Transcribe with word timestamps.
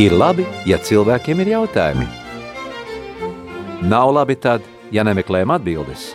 Ir 0.00 0.14
labi, 0.16 0.46
ja 0.64 0.78
cilvēkiem 0.80 1.42
ir 1.44 1.50
jautājumi. 1.50 2.06
Nav 3.84 4.12
labi 4.16 4.38
tad, 4.40 4.64
ja 4.88 5.02
nemeklējam 5.04 5.50
atbildes. 5.52 6.06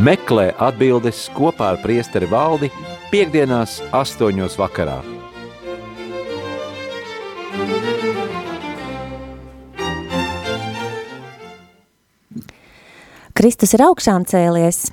Meklē 0.00 0.46
atbildes 0.56 1.26
kopā 1.36 1.74
ar 1.74 1.80
priesteri 1.82 2.30
valdi 2.30 2.70
piekdienās 3.10 3.82
astoņos 3.92 4.56
vakarā. 4.56 4.96
Kristus 13.36 13.76
ir 13.76 13.84
augšām 13.90 14.24
cēlies. 14.24 14.86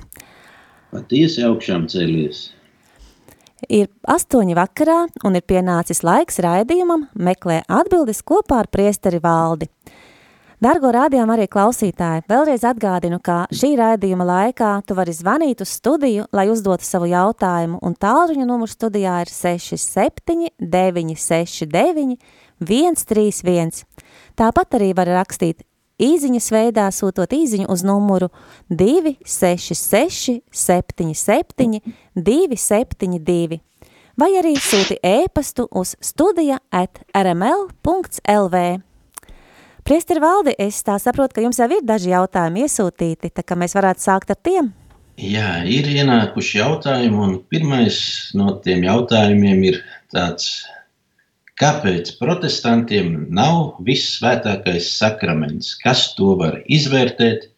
Patiesi 0.92 1.48
augšām 1.48 1.88
cēlies. 1.88 2.57
Ir 3.66 3.88
astoņi 4.06 4.54
vakarā 4.54 5.00
un 5.26 5.34
ir 5.34 5.42
pienācis 5.42 6.04
laiks 6.06 6.38
raidījumam 6.44 7.08
meklē 7.18 7.64
atbildes 7.66 8.22
kopā 8.22 8.62
ar 8.62 8.68
priesteri 8.70 9.18
valdi. 9.22 9.66
Dargo 10.62 10.90
rādījām 10.90 11.30
arī 11.30 11.44
klausītāji, 11.46 12.24
vēlreiz 12.30 12.64
atgādinu, 12.66 13.20
ka 13.22 13.44
šī 13.54 13.76
raidījuma 13.78 14.24
laikā 14.26 14.70
tu 14.86 14.96
vari 14.98 15.14
zvanīt 15.14 15.62
uz 15.62 15.70
studiju, 15.78 16.24
lai 16.34 16.48
uzdotu 16.50 16.86
savu 16.86 17.06
jautājumu, 17.10 17.78
un 17.78 17.94
tālruņa 17.94 18.46
numurs 18.46 18.74
studijā 18.74 19.20
ir 19.22 19.30
67 19.30 20.50
969 20.58 22.18
131. 22.58 23.84
Tāpat 24.38 24.78
arī 24.80 24.90
var 24.98 25.10
rakstīt 25.20 25.62
īziņas 25.98 26.50
veidā 26.54 26.88
sūtot 26.94 27.32
īziņu 27.34 27.68
uz 27.72 27.84
numuru 27.86 28.30
266 28.70 30.40
77 30.50 31.80
272 32.14 33.60
vai 34.18 34.32
arī 34.40 34.56
sūti 34.58 34.98
ēpastu 35.04 35.68
uz 35.78 35.94
studija 36.02 36.58
at 36.74 36.98
rml.lv. 37.14 38.62
Priesteri 39.86 40.20
Valdi, 40.20 40.52
es 40.60 40.82
tā 40.84 40.98
saprotu, 41.00 41.38
ka 41.38 41.44
jums 41.44 41.60
jau 41.60 41.68
ir 41.72 41.84
daži 41.86 42.10
jautājumi 42.12 42.66
iesūtīti, 42.66 43.30
tā 43.32 43.44
kā 43.46 43.56
mēs 43.56 43.76
varētu 43.78 44.04
sākt 44.04 44.34
ar 44.34 44.40
tiem. 44.44 44.72
Jā, 45.18 45.62
ir 45.66 45.86
ienākuši 45.88 46.60
jautājumi, 46.60 47.16
un 47.24 47.38
pirmais 47.50 47.96
no 48.38 48.52
tiem 48.62 48.84
jautājumiem 48.86 49.64
ir 49.70 49.80
tāds 50.12 50.66
Kāpēc 51.58 52.12
protestantiem 52.20 53.14
nav 53.34 53.80
vissvētākais 53.86 54.92
sakraments? 54.94 55.72
Kas 55.82 56.12
to 56.14 56.36
var 56.38 56.60
izvērtēt, 56.70 57.48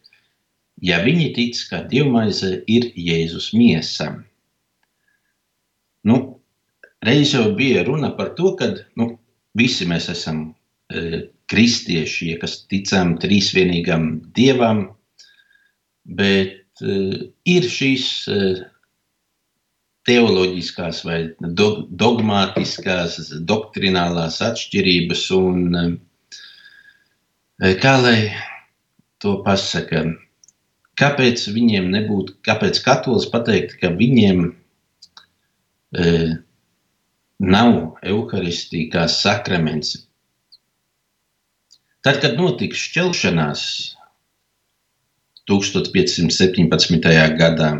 ja 0.81 0.97
viņi 1.05 1.27
tic, 1.35 1.59
ka 1.69 1.83
dievmaize 1.91 2.55
ir 2.65 2.87
Jēzus 2.97 3.51
miesa? 3.53 4.09
Nu, 6.09 6.17
reiz 7.05 7.35
jau 7.35 7.51
bija 7.57 7.85
runa 7.85 8.09
par 8.17 8.33
to, 8.39 8.55
ka 8.57 8.71
nu, 8.97 9.11
visi 9.53 9.85
mēs 9.85 10.09
esam 10.15 10.47
e, 10.89 11.27
kristieši, 11.53 12.31
ja 12.33 12.41
kas 12.41 12.63
ticam 12.71 13.13
trīsvienīgam 13.21 14.09
dievam, 14.33 14.87
bet 16.05 16.81
e, 16.81 16.97
ir 17.45 17.69
šīs 17.69 18.07
e, 18.25 18.41
teoloģiskās 20.09 21.03
vai 21.05 21.19
dogmatiskās, 21.41 23.19
doktrinālās 23.47 24.41
atšķirības. 24.41 25.25
Un, 25.37 25.75
eh, 27.61 27.75
kā 27.81 27.95
lai 28.01 28.19
to 29.21 29.37
pasaka, 29.45 30.05
kāpēc 30.99 31.43
viņiem 31.53 31.89
nebūtu, 31.93 32.37
kāpēc 32.45 32.81
katolis 32.85 33.27
pateikt, 33.31 33.77
ka 33.81 33.93
viņiem 33.97 34.43
e, 35.91 36.11
nav 37.41 37.73
evaharistija 38.07 38.91
kā 38.93 39.07
sakraments. 39.11 40.07
Tad, 42.01 42.21
kad 42.23 42.37
notika 42.39 42.77
šķelšanās 42.77 43.63
1517. 45.49 47.37
gadā, 47.37 47.71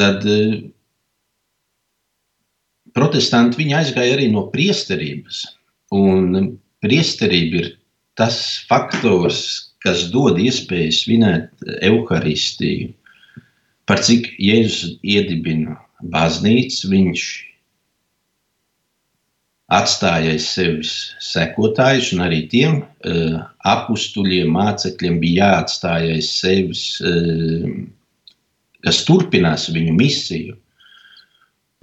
tad 0.00 0.24
uh, 0.28 0.58
protestanti 2.96 3.60
viņi 3.60 3.76
aizgāja 3.80 4.16
arī 4.16 4.28
no 4.32 4.46
priesterības. 4.52 5.44
Un 5.94 6.56
priesterība 6.84 7.62
ir 7.62 7.72
tas 8.18 8.38
faktors, 8.68 9.40
kas 9.84 10.08
dod 10.12 10.40
iespēju 10.42 10.94
svinēt 10.94 11.66
evaharistiju. 11.84 12.92
Par 13.86 14.00
cik 14.02 14.32
Jēzus 14.42 14.96
iedibina 15.06 15.76
baznīcu, 16.10 16.88
viņš 16.90 17.26
atstāja 19.76 20.32
aiz 20.34 20.46
sevis 20.48 20.94
sekotājus, 21.22 22.12
un 22.14 22.24
arī 22.26 22.40
tiem 22.50 22.80
uh, 22.80 23.38
apstuļiem, 23.66 24.50
mācekļiem 24.54 25.20
bija 25.22 25.52
jāatstāj 25.52 26.10
aiz 26.16 26.32
sevis 26.40 26.84
uh, 27.02 27.70
kas 28.84 29.04
turpinās 29.08 29.68
viņu 29.72 29.94
misiju. 29.96 30.56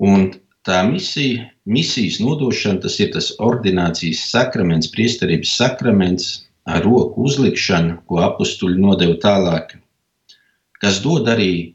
Un 0.03 0.31
tā 0.67 0.79
misija, 0.87 1.49
misijas 1.65 2.19
nodošana, 2.23 2.81
tas 2.83 2.99
ir 3.03 3.11
tas 3.15 3.31
ordinācijas 3.43 4.23
sakraments, 4.31 4.91
priesterības 4.93 5.55
sakraments 5.59 6.27
ar 6.69 6.83
roku 6.85 7.25
uzlikšanu, 7.27 7.99
ko 8.07 8.21
apstuļi 8.23 8.79
nodeva 8.81 9.17
tālāk, 9.23 9.75
kas 10.83 11.01
dod 11.03 11.27
arī 11.31 11.51
e, 11.59 11.71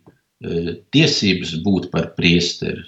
tiesības 0.95 1.55
būt 1.65 1.91
par 1.93 2.13
priesteri, 2.17 2.85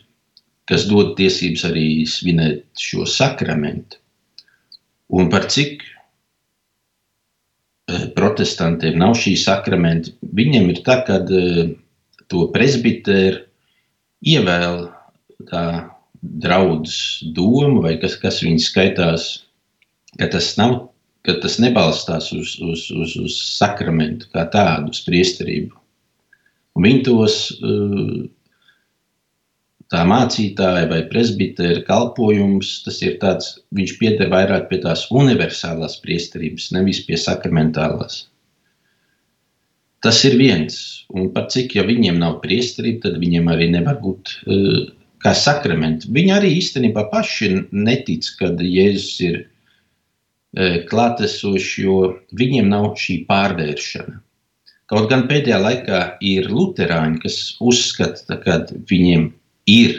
kas 0.69 0.87
dod 0.89 1.17
tiesības 1.19 1.65
arī 1.69 1.87
svinēt 2.09 2.65
šo 2.81 3.07
sakramentu. 3.09 3.97
Un 5.11 5.29
par 5.33 5.45
cik 5.53 5.83
e, 5.85 5.89
protestantiem 8.17 8.99
nav 9.01 9.17
šī 9.21 9.37
sakramenta, 9.41 10.15
viņiem 10.23 10.71
ir 10.73 10.79
tā, 10.87 11.01
ka 11.05 11.21
e, 11.21 11.29
to 12.31 12.47
presbiteru 12.55 13.45
ievēl 14.27 14.85
tā 15.51 15.65
draudzes 16.21 17.25
doma, 17.37 17.81
vai 17.87 17.95
kas, 18.01 18.17
kas 18.21 18.43
viņi 18.45 18.61
skaitās, 18.65 19.29
ka 20.21 20.29
tas 20.33 20.53
nav, 20.61 20.77
ka 21.27 21.37
tas 21.41 21.59
nebalstās 21.63 22.31
uz, 22.37 22.57
uz, 22.65 22.89
uz, 22.93 23.17
uz 23.21 23.39
sakramentu 23.57 24.29
kā 24.35 24.45
tādu, 24.53 24.93
uz 24.93 25.01
priesterību. 25.07 25.77
Un 26.77 26.87
viņi 26.87 27.03
tos, 27.09 27.39
uh, 27.65 28.29
tā 29.91 30.05
mācītāja 30.07 30.87
vai 30.93 31.01
presbitera 31.11 31.83
kalpojums, 31.87 32.81
tas 32.85 33.01
ir 33.03 33.19
tāds, 33.23 33.57
viņš 33.77 33.97
pieder 34.01 34.31
vairāk 34.33 34.69
pie 34.71 34.81
tās 34.85 35.07
universālās 35.11 35.99
priesterības, 36.05 36.71
nevis 36.77 37.03
pie 37.09 37.19
sakramentālās. 37.21 38.27
Tas 40.05 40.23
ir 40.25 40.39
viens. 40.41 40.77
Un 41.13 41.29
pat 41.35 41.51
cik 41.53 41.75
ja 41.77 41.85
viņiem 41.85 42.21
nav 42.21 42.39
priesterība, 42.45 43.09
tad 43.09 43.21
viņiem 43.21 43.51
arī 43.53 43.69
nevar 43.73 43.99
būt 44.01 44.33
uh, 44.47 44.89
kā 45.21 45.35
sakramenti. 45.37 46.09
Viņi 46.15 46.35
arī 46.37 46.53
īstenībā 46.57 47.09
paši 47.13 47.51
netic, 47.75 48.29
ka 48.39 48.53
Jēzus 48.57 49.17
ir 49.27 49.39
uh, 49.43 50.81
klātesošs, 50.89 51.73
jo 51.83 51.99
viņiem 52.41 52.71
nav 52.73 52.95
šī 53.01 53.25
pārvēršana. 53.29 54.21
Kaut 54.91 55.11
gan 55.11 55.29
pēdējā 55.31 55.59
laikā 55.63 56.01
ir 56.27 56.49
luterāņi, 56.51 57.21
kas 57.23 57.37
uzskata, 57.63 58.41
ka 58.43 58.57
viņiem 58.91 59.29
ir, 59.71 59.99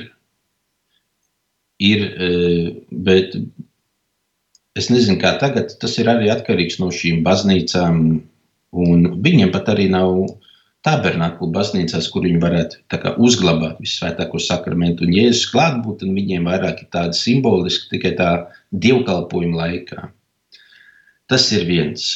ir 1.79 2.07
uh, 2.09 2.65
bet 3.05 3.37
es 4.79 4.89
nezinu, 4.89 5.19
kā 5.21 5.35
tagad, 5.39 5.77
tas 5.77 5.93
ir 6.01 6.09
arī 6.09 6.31
atkarīgs 6.33 6.79
no 6.81 6.89
šīm 6.95 7.21
baznīcām, 7.27 8.21
Un 8.71 9.19
viņiem 9.23 9.51
pat 9.51 9.69
arī 9.73 9.89
nav 9.91 10.15
tabernāklu 10.85 11.51
baznīcās, 11.53 12.07
kur 12.09 12.25
viņi 12.25 12.41
varētu 12.41 12.79
kā, 12.89 13.13
uzglabāt 13.21 13.81
visvētāko 13.83 14.41
sakramentu. 14.41 15.05
Un 15.05 15.13
Jēzus 15.17 15.51
klātbūtne 15.53 16.15
viņiem 16.15 16.49
vairāk 16.49 16.85
ir 16.85 16.89
tāda 16.93 17.17
simboliska 17.17 17.91
tikai 17.91 18.15
tā 18.17 18.31
dievkalpojuma 18.71 19.61
laikā. 19.61 20.09
Tas 21.31 21.47
ir 21.55 21.67
viens. 21.69 22.09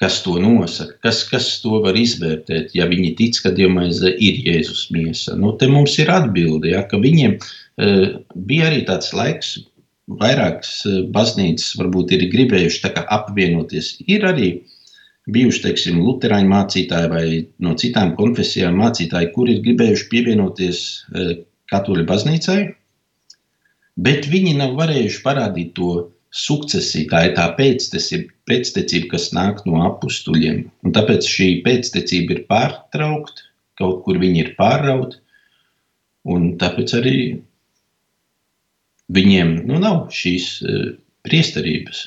Kas 0.00 0.22
to 0.24 0.38
nosaka, 0.40 0.94
kas, 1.04 1.18
kas 1.28 1.48
to 1.60 1.82
var 1.84 1.96
izvērtēt, 1.98 2.70
ja 2.72 2.86
viņi 2.88 3.10
tic, 3.18 3.36
ka 3.44 3.50
dievmaize 3.52 4.08
ir 4.08 4.38
Jēzus 4.46 4.86
miesa? 4.94 5.34
Nu, 5.36 5.52
te 5.60 5.68
mums 5.68 5.98
ir 6.00 6.08
atbilde, 6.14 6.70
ja, 6.72 6.86
ka 6.88 7.00
viņiem 7.02 7.34
uh, 7.36 8.06
bija 8.48 8.70
arī 8.70 8.86
tāds 8.88 9.12
laiks, 9.12 9.58
vairākas 10.18 10.72
eh, 10.88 11.00
baznīcas 11.14 11.76
varbūt 11.78 12.14
ir 12.16 12.26
gribējuši 12.32 12.92
apvienoties. 13.06 13.94
Ir 14.10 14.26
arī 14.28 14.50
bijuši, 15.30 15.62
teiksim, 15.66 16.00
luterāņu 16.02 16.50
mācītāji 16.50 17.10
vai 17.12 17.24
no 17.62 17.74
citām 17.78 18.14
konfesijām 18.18 18.78
mācītāji, 18.80 19.32
kuri 19.34 19.56
ir 19.56 19.64
gribējuši 19.66 20.08
pievienoties 20.12 20.80
eh, 21.14 21.34
katoļu 21.70 22.06
baznīcai, 22.08 22.60
bet 24.00 24.26
viņi 24.30 24.56
nav 24.58 24.74
varējuši 24.80 25.22
parādīt 25.26 25.76
to 25.78 26.08
sukcesiju. 26.34 27.08
Tā 27.10 27.24
ir 27.28 27.36
tā 27.36 27.46
pēctecība, 27.58 28.32
pēctecība 28.50 29.12
kas 29.14 29.30
nāk 29.36 29.62
no 29.66 29.82
apstuļiem. 29.88 30.64
Tāpēc 30.94 31.26
šī 31.26 31.48
pēctecība 31.66 32.36
ir 32.36 32.44
pārtraukta, 32.50 33.46
kaut 33.80 34.02
kur 34.06 34.18
viņi 34.22 34.44
ir 34.44 34.54
pārrauti, 34.58 35.18
un 36.30 36.52
tāpēc 36.60 36.94
arī 36.98 37.16
viņiem 39.16 39.56
nu, 39.68 39.80
nav 39.82 40.06
šīs 40.14 40.46
uh, 40.62 40.92
priesterības. 41.26 42.04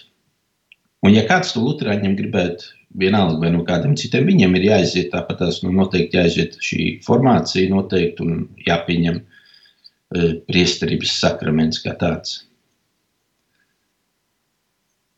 Un 1.03 1.17
ja 1.17 1.25
kāds 1.27 1.51
to 1.53 1.63
luterāņiem 1.63 2.15
gribētu 2.19 2.71
vienalga 2.99 3.41
vai 3.41 3.51
no 3.51 3.63
kādiem 3.67 3.97
citiem, 3.99 4.27
viņiem 4.29 4.55
ir 4.59 4.69
jāiziet 4.69 5.11
tāpat 5.11 5.41
tās, 5.41 5.59
nu, 5.65 5.73
noteikti 5.75 6.19
jāiziet 6.19 6.57
šī 6.63 6.87
formācija 7.05 7.71
noteikti 7.73 8.25
un 8.25 8.45
jāpieņem 8.67 9.19
uh, 9.19 10.31
priesterības 10.47 11.17
sakraments 11.19 11.83
kā 11.83 11.97
tāds. 11.99 12.43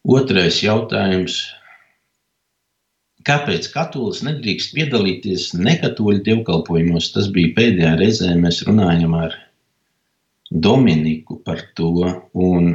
Otrais 0.06 0.62
jautājums. 0.62 1.40
Kāpēc 3.26 3.72
katolis 3.74 4.20
nedrīkst 4.22 4.76
piedalīties 4.78 5.48
nekatoļu 5.58 6.22
dievkalpojumos? 6.28 7.08
Tas 7.16 7.32
bija 7.34 7.56
pēdējā 7.58 7.96
reizē, 7.98 8.36
mēs 8.38 8.62
runājam 8.68 9.16
ar 9.18 9.34
Dominiku 10.52 11.40
par 11.44 11.62
to. 11.76 11.92
Un 12.34 12.72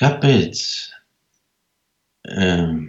kāpēc? 0.00 0.62
Um, 2.26 2.88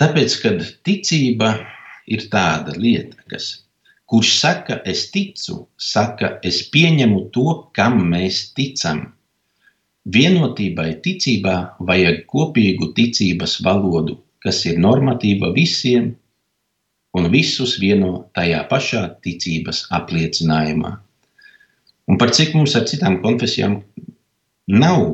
tāpēc, 0.00 0.38
kad 0.40 0.62
ticība 0.86 1.50
ir 2.06 2.24
tāda 2.32 2.76
lieta, 2.78 3.18
kas, 3.28 3.50
kurš 4.08 4.30
saka, 4.38 4.78
es 4.88 5.10
ticu, 5.12 5.64
saka, 5.76 6.38
es 6.46 6.62
pieņemu 6.72 7.26
to, 7.34 7.48
kam 7.76 8.00
mēs 8.14 8.48
ticam. 8.56 9.06
Vienotībai 10.04 11.00
ticībā 11.04 11.56
vajag 11.80 12.24
kopīgu 12.28 12.92
ticības 12.96 13.58
valodu, 13.64 14.18
kas 14.44 14.64
ir 14.68 14.80
normatīva 14.80 15.52
visiem 15.56 16.12
un 17.14 17.28
visus 17.30 17.76
vieno 17.82 18.26
tajā 18.34 18.64
pašā 18.70 19.04
ticības 19.24 19.84
apliecinājumā. 19.94 20.96
Un 22.10 22.18
par 22.20 22.34
cik 22.36 22.52
mums 22.56 22.74
ar 22.76 22.84
citām 22.90 23.20
konfesijām 23.22 23.78
nav 24.74 25.04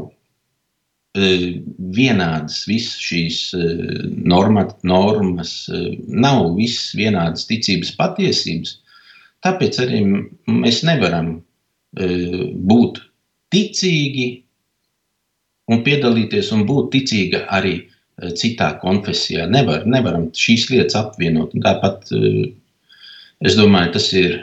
e, 1.14 1.61
vienādas 1.97 2.64
visas 2.70 2.97
šīs 3.05 3.38
e, 3.55 3.69
norma, 4.32 4.67
normas, 4.82 5.52
e, 5.69 5.94
nav 6.08 6.55
visas 6.56 6.94
vienādas 6.99 7.47
ticības 7.50 7.93
patiesības, 8.00 8.75
tāpēc 9.44 9.81
arī 9.85 10.02
mēs 10.49 10.82
nevaram 10.87 11.38
būt 12.70 13.00
ticīgi 13.50 14.26
un 15.75 15.81
piedalīties 15.82 16.52
un 16.55 16.62
būt 16.69 16.93
ticīga 16.94 17.41
arī 17.56 17.81
citā 18.37 18.70
konfesijā. 18.82 19.46
Nevar, 19.50 19.87
nevaram 19.88 20.28
šīs 20.37 20.69
lietas 20.72 20.99
apvienot. 21.00 21.55
Un 21.56 21.64
tāpat 21.64 22.12
eh, 22.17 22.52
es 23.46 23.58
domāju, 23.58 23.94
tas 23.96 24.08
ir 24.17 24.38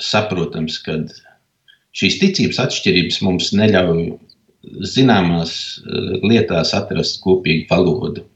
saprotams, 0.00 0.78
ka 0.84 0.98
šīs 1.96 2.18
ticības 2.22 2.60
atšķirības 2.66 3.20
mums 3.26 3.52
neļauj 3.56 4.04
zināmās 4.92 5.56
eh, 5.82 6.14
lietās 6.24 6.72
atrast 6.78 7.20
kopīgu 7.24 7.68
valodu. 7.70 8.26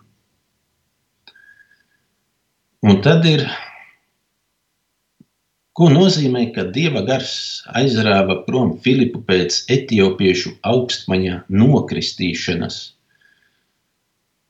Un 2.86 3.00
tad 3.02 3.24
ir, 3.26 3.42
ko 5.74 5.88
nozīmē, 5.90 6.44
ka 6.54 6.68
dieva 6.76 7.00
gars 7.08 7.32
aizrāva 7.74 8.42
prom 8.44 8.76
Filipu 8.84 9.24
pēc 9.26 9.64
etiopiešu 9.72 10.52
augstmaņa 10.70 11.40
nokristīšanas. 11.50 12.95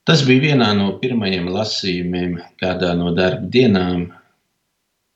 Tas 0.06 0.20
bija 0.22 0.52
vienā 0.52 0.68
no 0.78 0.92
pirmajiem 1.00 1.48
lasījumiem, 1.50 2.36
kādā 2.62 2.92
no 2.94 3.10
darba 3.14 3.48
dienām, 3.50 4.04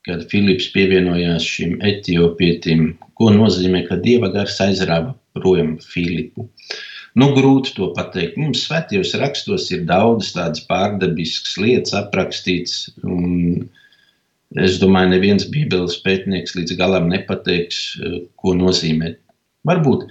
kad 0.08 0.24
Filips 0.32 0.66
pievienojās 0.74 1.46
šim 1.46 1.76
etiopietim. 1.86 2.96
Ko 3.14 3.28
nozīmē, 3.30 3.84
ka 3.86 4.00
dieva 4.02 4.32
gars 4.34 4.58
aizrāva 4.64 5.14
projām 5.36 5.76
Filipu? 5.84 6.48
Nu, 7.14 7.30
grūti 7.36 7.76
to 7.76 7.92
pateikt. 7.94 8.34
Mums 8.38 8.64
svētajos 8.66 9.14
rakstos 9.22 9.68
ir 9.70 9.86
daudz 9.86 10.32
tādas 10.34 10.66
pārdabiskas 10.66 11.54
lietas 11.62 11.94
aprakstīts. 12.00 12.88
Es 14.58 14.78
domāju, 14.82 15.14
neviens 15.14 15.46
Bībeles 15.54 16.00
pētnieks 16.02 16.56
līdz 16.58 16.74
galam 16.82 17.06
nepateiks, 17.14 17.82
ko 18.42 18.58
nozīmē. 18.58 19.14
Varbūt 19.70 20.08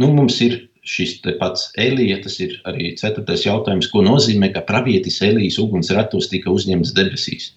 nu, 0.00 0.12
mums 0.12 0.40
ir 0.44 0.66
šis 0.90 1.18
pats 1.40 1.68
Elija, 1.78 2.18
tas 2.24 2.38
ir 2.42 2.56
arī 2.68 2.92
ceturtais 2.98 3.44
jautājums, 3.46 3.88
ko 3.92 4.02
nozīmē, 4.06 4.50
ka 4.54 4.64
pravietis 4.66 5.20
Elijas 5.26 5.60
uguns 5.62 5.92
ratos 5.94 6.30
tika 6.32 6.50
uzņemts 6.52 6.94
debesīs. 6.96 7.52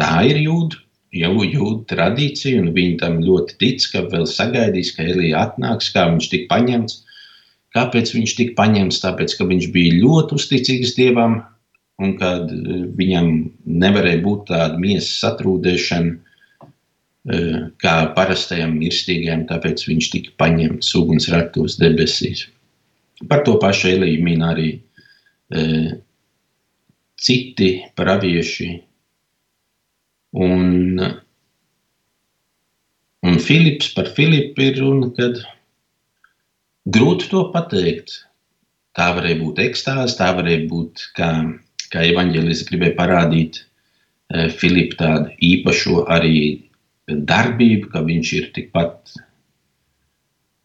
Tā 0.00 0.12
ir 0.28 0.40
jūda, 0.40 0.80
jau 1.20 1.34
jūda 1.44 1.84
tradīcija, 1.92 2.62
un 2.62 2.72
viņi 2.76 2.96
tam 3.02 3.20
ļoti 3.24 3.58
tic, 3.60 3.86
ka 3.92 4.06
vēl 4.12 4.26
sagaidīs, 4.30 4.94
ka 4.96 5.06
Elija 5.12 5.44
atnāks, 5.48 5.90
kā 5.94 6.06
viņš 6.12 6.30
tika 6.32 6.50
paņemts. 6.54 7.00
Kāpēc 7.76 8.14
viņš 8.16 8.34
tika 8.38 8.56
paņemts? 8.58 9.02
Tāpēc, 9.04 9.36
ka 9.38 9.46
viņš 9.46 9.68
bija 9.74 9.98
ļoti 10.00 10.38
uzticīgs 10.40 10.96
Dievam, 10.96 11.40
un 12.02 12.16
kad 12.18 12.50
e, 12.50 12.80
viņam 12.98 13.30
nevarēja 13.84 14.22
būt 14.24 14.48
tāda 14.50 14.80
miesas 14.80 15.12
satrūdēšana, 15.22 16.16
e, 16.16 17.42
kā 17.82 17.96
parastajam 18.16 18.74
mirstīgajam, 18.80 19.44
tāpēc 19.50 19.84
viņš 19.86 20.10
tika 20.16 20.34
paņemts 20.42 20.94
ugunsraktos 20.98 21.78
debesīs. 21.82 22.48
Par 23.28 23.42
to 23.44 23.58
pašu 23.60 23.90
Elīju 23.94 24.22
min 24.24 24.44
arī 24.44 24.68
e, 25.52 25.64
citi 27.20 27.70
pravieši. 27.98 28.70
Un, 30.40 31.00
un 33.26 33.40
Filips 33.42 33.90
par 33.96 34.08
Filipu 34.16 34.64
ir 34.64 34.78
runa, 34.80 35.10
kad 35.16 35.40
grūti 36.88 37.28
to 37.32 37.48
pateikt. 37.54 38.20
Tā 38.96 39.10
varēja 39.14 39.38
būt 39.42 39.60
ekstāze, 39.62 40.16
tā 40.18 40.30
varēja 40.38 40.64
būt, 40.70 41.04
kā, 41.18 41.30
kā 41.92 42.06
evaņģēlis 42.08 42.64
gribēja 42.70 42.96
parādīt 42.98 43.60
e, 43.60 44.48
Filipu 44.54 44.98
tādu 45.02 45.34
īpašo 45.50 46.06
arī 46.10 46.36
darbību, 47.10 47.90
ka 47.92 48.02
viņš 48.06 48.32
ir 48.38 48.48
tikpat 48.56 49.14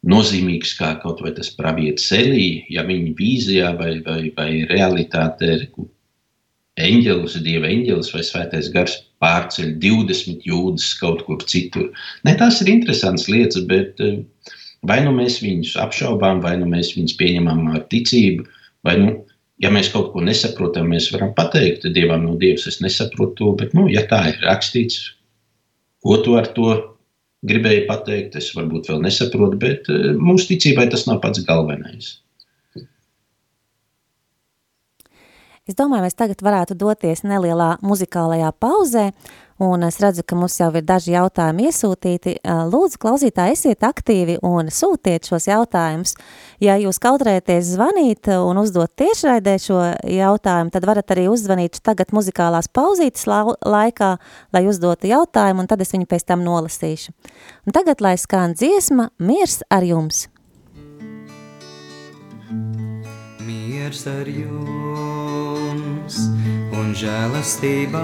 nozīmīgs 0.06 0.76
kā 0.80 0.94
kaut 1.02 1.22
vai 1.26 1.34
tas 1.38 1.50
pravietis 1.58 2.12
Elija, 2.14 2.64
ja 2.78 2.86
viņa 2.88 3.14
vīzijā 3.18 3.74
vai, 3.80 3.92
vai, 4.06 4.22
vai 4.38 4.50
realitātē 4.70 5.52
ir 5.58 5.68
eņģelis, 6.82 7.38
dieva 7.46 7.70
eņģelis 7.72 8.12
vai 8.14 8.24
svētais 8.28 8.70
gars 8.74 8.98
pārceļ 9.24 9.76
20 9.82 10.46
jūdzes 10.50 10.96
kaut 11.00 11.24
kur 11.28 11.44
citur. 11.48 11.92
Ne, 12.28 12.36
tās 12.40 12.62
ir 12.62 12.72
interesants 12.74 13.30
lietas, 13.32 13.64
bet 13.70 14.02
eh, 14.04 14.20
vai 14.86 15.02
nu 15.06 15.16
mēs 15.16 15.40
viņus 15.44 15.76
apšaubām, 15.86 16.44
vai 16.44 16.56
nu 16.62 16.70
mēs 16.70 16.94
viņus 16.98 17.18
pieņemam 17.20 17.72
ar 17.74 17.86
ticību, 17.92 18.46
vai 18.86 18.98
nu, 19.02 19.14
ja 19.64 19.72
mēs 19.74 19.90
kaut 19.94 20.12
ko 20.14 20.24
nesaprotam, 20.26 20.92
mēs 20.92 21.10
varam 21.16 21.34
pateikt 21.38 21.88
Dievam, 21.96 22.28
no 22.28 22.36
Dievs, 22.42 22.68
es 22.70 22.82
nesaprotu 22.84 23.38
to, 23.40 23.54
bet, 23.64 23.78
nu, 23.78 23.88
ja 23.92 24.06
tā 24.10 24.22
ir 24.34 24.44
rakstīts, 24.46 25.16
ko 26.06 26.20
tu 26.22 26.36
ar 26.38 26.52
to 26.54 26.76
gribēju 27.50 27.86
pateikt, 27.90 28.38
es 28.40 28.52
varbūt 28.58 28.92
vēl 28.92 29.02
nesaprotu, 29.06 29.60
bet 29.62 29.90
eh, 29.92 30.14
mūsu 30.20 30.54
ticībai 30.54 30.88
tas 30.92 31.08
nav 31.10 31.22
pats 31.24 31.44
galvenais. 31.48 32.16
Es 35.66 35.74
domāju, 35.74 36.04
mēs 36.06 36.14
tagad 36.14 36.44
varētu 36.46 36.76
doties 36.78 37.24
nelielā 37.26 37.80
muzikālajā 37.82 38.52
pauzē, 38.62 39.08
un 39.58 39.84
es 39.88 40.00
redzu, 40.04 40.24
ka 40.28 40.36
mums 40.36 40.58
jau 40.60 40.68
ir 40.76 40.84
daži 40.86 41.14
jautājumi 41.14 41.70
iesūtīti. 41.70 42.36
Lūdzu, 42.44 43.00
klausītāji, 43.02 43.56
esiet 43.56 43.86
aktīvi 43.88 44.38
un 44.46 44.70
sūtiet 44.74 45.28
šos 45.30 45.48
jautājumus. 45.48 46.16
Ja 46.64 46.76
jūs 46.82 47.00
kautrēties 47.04 47.72
zvanīt 47.76 48.30
un 48.36 48.60
uzdot 48.62 48.92
tiešraidē 49.00 49.56
šo 49.62 49.80
jautājumu, 50.12 50.74
tad 50.76 50.88
varat 50.88 51.16
arī 51.16 51.28
uzzvanīt 51.32 51.80
tagad 51.86 52.12
muzikālās 52.16 52.68
pauzītes 52.68 53.28
laikā, 53.30 54.12
lai 54.56 54.64
uzdotu 54.68 55.12
jautājumu, 55.12 55.64
un 55.64 55.72
tad 55.72 55.84
es 55.86 55.94
viņu 55.96 56.08
pēc 56.12 56.28
tam 56.32 56.44
nolasīšu. 56.46 57.16
Un 57.66 57.76
tagad, 57.76 58.04
lai 58.04 58.16
skan 58.20 58.58
dziesma, 58.58 59.10
miers 59.20 59.62
ar 59.72 59.84
jums! 59.88 60.28
Miers 63.46 64.08
ar 64.10 64.28
jums! 64.28 64.56
Un 66.80 66.92
žēlastībā 66.98 68.02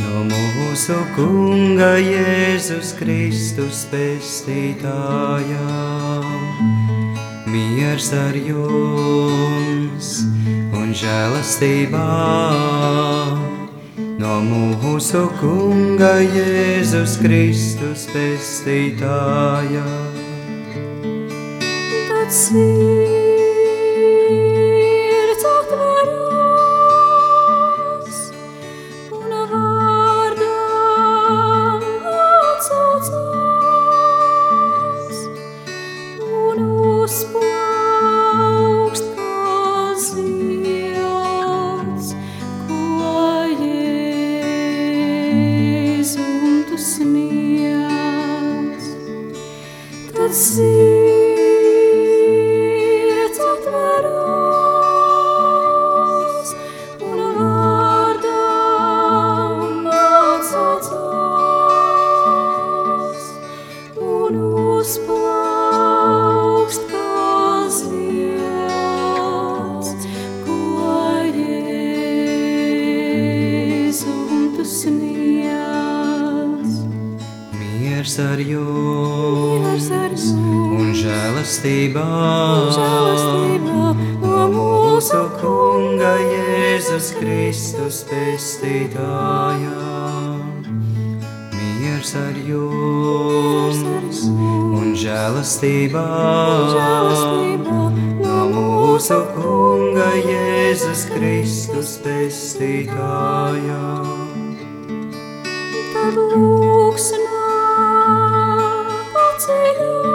no 0.00 0.24
mūsu 0.28 0.96
Kunga 1.14 1.94
Jēzus 2.00 2.92
Kristus 2.98 3.84
pestītājā. 3.92 5.68
Miers 7.48 8.10
ar 8.18 8.36
jums 8.36 10.10
un 10.74 10.92
žēlastībā 11.00 12.04
no 14.20 14.36
mūsu 14.50 15.26
Kunga 15.40 16.16
Jēzus 16.26 17.18
Kristus 17.24 18.08
pestītājā. 18.12 19.88
Tāds 22.04 22.46
ir 22.52 23.13
Kristus 88.44 88.60
pestītājā. 88.60 89.84
Miers 91.54 92.10
ar 92.20 92.36
jums 92.44 94.20
un 94.28 94.92
žēlastībā, 95.00 96.04
no 98.20 98.40
mūsu 98.52 99.16
Kunga 99.32 100.10
Jēzus 100.20 101.06
Kristus 101.14 101.96
pestītājā. 102.04 103.80
Tad 105.94 106.20
lūkšanā 106.34 107.46
paceļos 109.16 110.13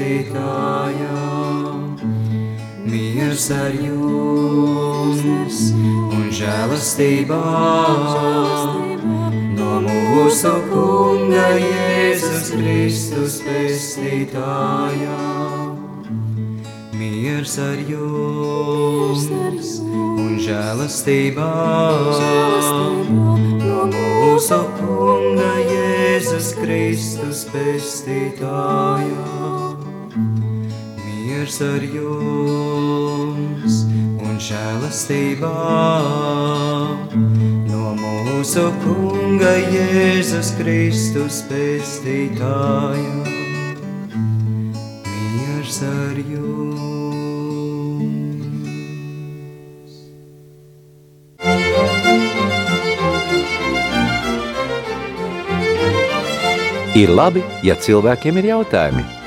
pestītājā. 0.00 1.18
Miers 2.90 3.50
ar 3.52 3.74
jums 3.76 5.58
un 6.16 6.30
žēlastībā, 6.32 7.40
no 9.58 9.74
mūsu 9.84 10.54
Kunga 10.70 11.50
Jēzus 11.60 12.48
Kristus 12.56 13.36
pestītājā. 13.44 15.18
Miers 16.96 17.58
ar 17.60 17.84
jums 17.88 19.28
un 19.84 20.40
žēlastībā, 20.40 21.52
no 23.66 23.84
mūsu 23.92 24.62
Kunga 24.80 25.52
Jēzus 25.68 26.54
Kristus 26.58 27.44
pestītājā. 27.52 29.79
Miers 30.10 31.60
ar 31.62 31.82
jums 31.86 33.76
un 34.18 34.40
žēlastībā, 34.42 35.52
no 37.68 37.92
mūsu 38.00 38.64
Kunga 38.82 39.54
Jēzus 39.70 40.50
Kristus 40.58 41.44
pestītājā. 41.50 43.22
Miers 45.06 45.78
ar 45.86 46.18
jums. 46.18 46.50
Ir 56.98 57.14
labi, 57.14 57.46
ja 57.62 57.78
cilvēkiem 57.78 58.42
ir 58.42 58.50
jautājumi. 58.50 59.19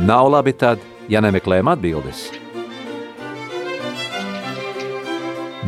Nav 0.00 0.30
labi 0.32 0.52
tad, 0.56 0.80
ja 1.12 1.20
nemeklējam 1.20 1.68
atbildes. 1.68 2.22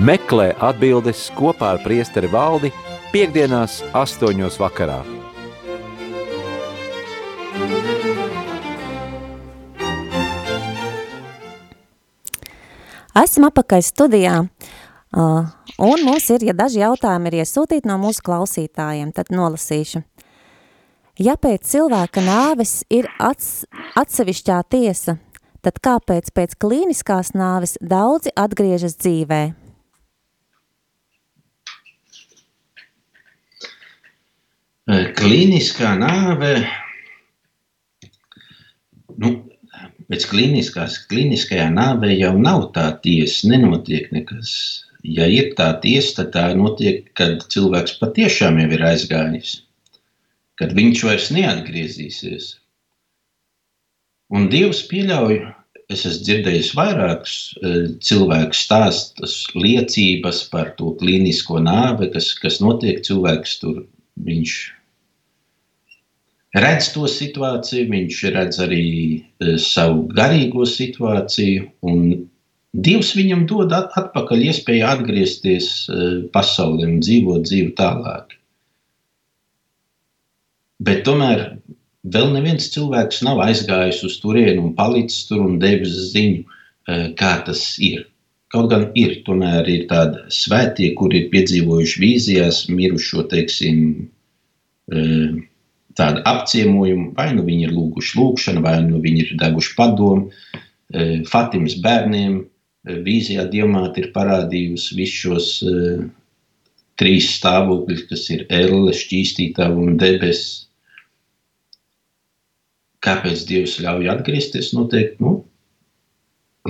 Meklē 0.01 0.55
atbildes 0.57 1.27
kopā 1.37 1.75
ar 1.75 1.83
priesteri 1.85 2.31
valdi 2.33 2.71
piekdienās 3.13 3.83
astoņos 3.93 4.57
vakarā. 4.63 5.03
Esam 13.23 13.51
apakaļ 13.51 13.85
studijā, 13.85 14.39
uh, 15.13 15.53
un 15.77 16.07
mums 16.09 16.31
ir, 16.33 16.49
ja 16.49 16.57
daži 16.57 16.81
jautājumi 16.81 17.29
ir 17.29 17.43
iesūtīti 17.43 17.85
no 17.91 18.01
mūsu 18.01 18.25
klausītājiem, 18.25 19.13
tad 19.13 19.29
nolasīšu. 19.29 20.07
Ja 21.23 21.35
pēc 21.39 21.69
cilvēka 21.69 22.23
nāves 22.25 22.81
ir 22.91 23.07
ats, 23.23 23.63
atsevišķā 24.01 24.57
tiesa, 24.73 25.19
tad 25.63 25.77
kāpēc 25.85 26.31
pēc 26.35 26.57
klīniskās 26.59 27.31
nāves 27.37 27.77
daudzi 27.79 28.33
atgriežas 28.45 28.97
dzīvē? 28.97 29.43
Kliniskā 35.21 35.93
nāve, 36.01 36.53
nu, 39.23 39.35
pēc 40.11 40.27
kliniskās, 40.33 40.97
kliniskajā 41.13 41.69
nāvē 41.77 42.17
jau 42.17 42.33
nav 42.41 42.73
tā 42.75 42.89
tiesa, 43.05 43.53
nenotiek 43.53 44.11
nekas. 44.17 44.57
Ja 45.07 45.29
ir 45.31 45.53
tā 45.59 45.71
tiesa, 45.85 46.23
tad 46.23 46.33
tā 46.35 46.49
notiek, 46.59 47.13
kad 47.19 47.45
cilvēks 47.53 48.01
patiešām 48.01 48.59
jau 48.65 48.73
ir 48.75 48.91
aizgājis, 48.91 49.61
kad 50.63 50.77
viņš 50.79 51.01
vairs 51.09 51.31
neatgriezīsies. 51.35 52.53
Un 54.33 54.47
Dievs 54.53 54.85
pieļauj, 54.89 55.41
es 55.93 56.05
esmu 56.09 56.27
dzirdējis 56.29 56.69
vairākus 56.79 57.33
cilvēku 58.07 58.57
stāstus, 58.57 59.35
liecības 59.59 60.45
par 60.53 60.71
to 60.79 60.95
klīnisko 61.01 61.59
nāvi, 61.67 62.13
kas, 62.15 62.31
kas 62.39 62.61
notiek 62.63 63.03
cilvēks 63.05 63.59
tur. 63.61 63.83
Viņš 64.23 64.55
redz 66.63 66.93
to 66.95 67.09
situāciju, 67.11 67.91
viņš 67.91 68.21
redz 68.37 68.61
arī 68.63 68.87
savu 69.61 70.07
garīgo 70.15 70.69
situāciju, 70.69 71.67
un 71.83 72.29
Dievs 72.73 73.11
viņam 73.13 73.43
dod 73.51 73.75
atpakaļ 73.77 74.47
iespēju 74.47 74.87
atgriezties 74.89 75.67
pasaulē 76.33 76.87
un 76.89 77.03
dzīvot 77.05 77.45
dzīvi 77.51 77.75
tālāk. 77.77 78.39
Bet 80.83 81.05
tomēr 81.07 81.43
vēl 82.15 82.33
neviens 82.35 82.71
cilvēks 82.75 83.23
nav 83.27 83.43
aizgājis 83.45 84.03
uz 84.09 84.17
turieni 84.23 84.59
un 84.63 84.73
palicis 84.79 85.29
tur 85.29 85.45
un 85.45 85.59
devis 85.63 85.95
ziņu, 86.13 86.43
kā 87.19 87.35
tas 87.47 87.63
ir. 87.79 88.09
Kaut 88.53 88.69
gan 88.69 88.89
ir, 88.99 89.21
tomēr 89.25 89.69
ir 89.71 89.87
tādi 89.89 90.27
svētie, 90.35 90.91
kuri 90.99 91.23
ir 91.23 91.29
piedzīvojuši 91.33 92.01
vīzijās 92.03 92.59
mirušo, 92.69 93.25
teiksim, 93.31 93.79
tādu 95.97 96.25
apciemojumu, 96.29 97.13
vai 97.17 97.31
nu 97.37 97.45
viņi 97.47 97.69
ir 97.69 97.77
lūguši 97.77 98.19
lūgšanu, 98.19 98.65
vai 98.65 98.79
nu 98.85 99.01
viņi 99.05 99.25
ir 99.25 99.37
devuši 99.41 99.77
padomu. 99.79 100.33
Fatimas 101.31 101.79
bērniem 101.85 102.43
vīzijā 103.07 103.47
Dievmāte 103.53 104.03
ir 104.03 104.11
parādījusi 104.17 104.99
visus 104.99 105.23
šos 105.23 105.49
trīs 107.01 107.31
stāvokļus, 107.39 108.05
kas 108.11 108.27
ir 108.35 108.45
elle, 108.53 108.93
šķīstītava 108.97 109.79
un 109.81 109.97
debesis. 110.01 110.69
Kāpēc 113.03 113.47
Dievs 113.49 113.79
ļauj 113.83 114.11
atgriezties? 114.13 114.71
Noteikti, 114.77 115.19
nu, 115.25 115.33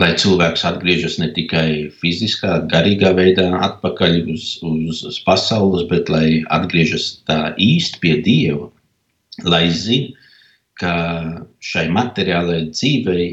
lai 0.00 0.12
cilvēks 0.16 0.64
atgriežas 0.68 1.18
ne 1.20 1.28
tikai 1.36 1.90
fiziskā, 2.00 2.62
garīgā 2.72 3.12
veidā 3.18 3.50
atpakaļ 3.68 4.18
uz, 4.32 4.46
uz, 4.64 5.02
uz 5.10 5.20
pasaules, 5.26 5.84
bet 5.90 6.08
lai 6.12 6.42
atgriežas 6.56 7.10
tā 7.28 7.52
īsti 7.60 8.00
pie 8.04 8.16
Dieva, 8.24 8.70
lai 9.44 9.66
zinātu, 9.70 10.18
ka 10.82 10.92
šai 11.62 11.86
materiālajai 11.94 12.68
dzīvei 12.72 13.26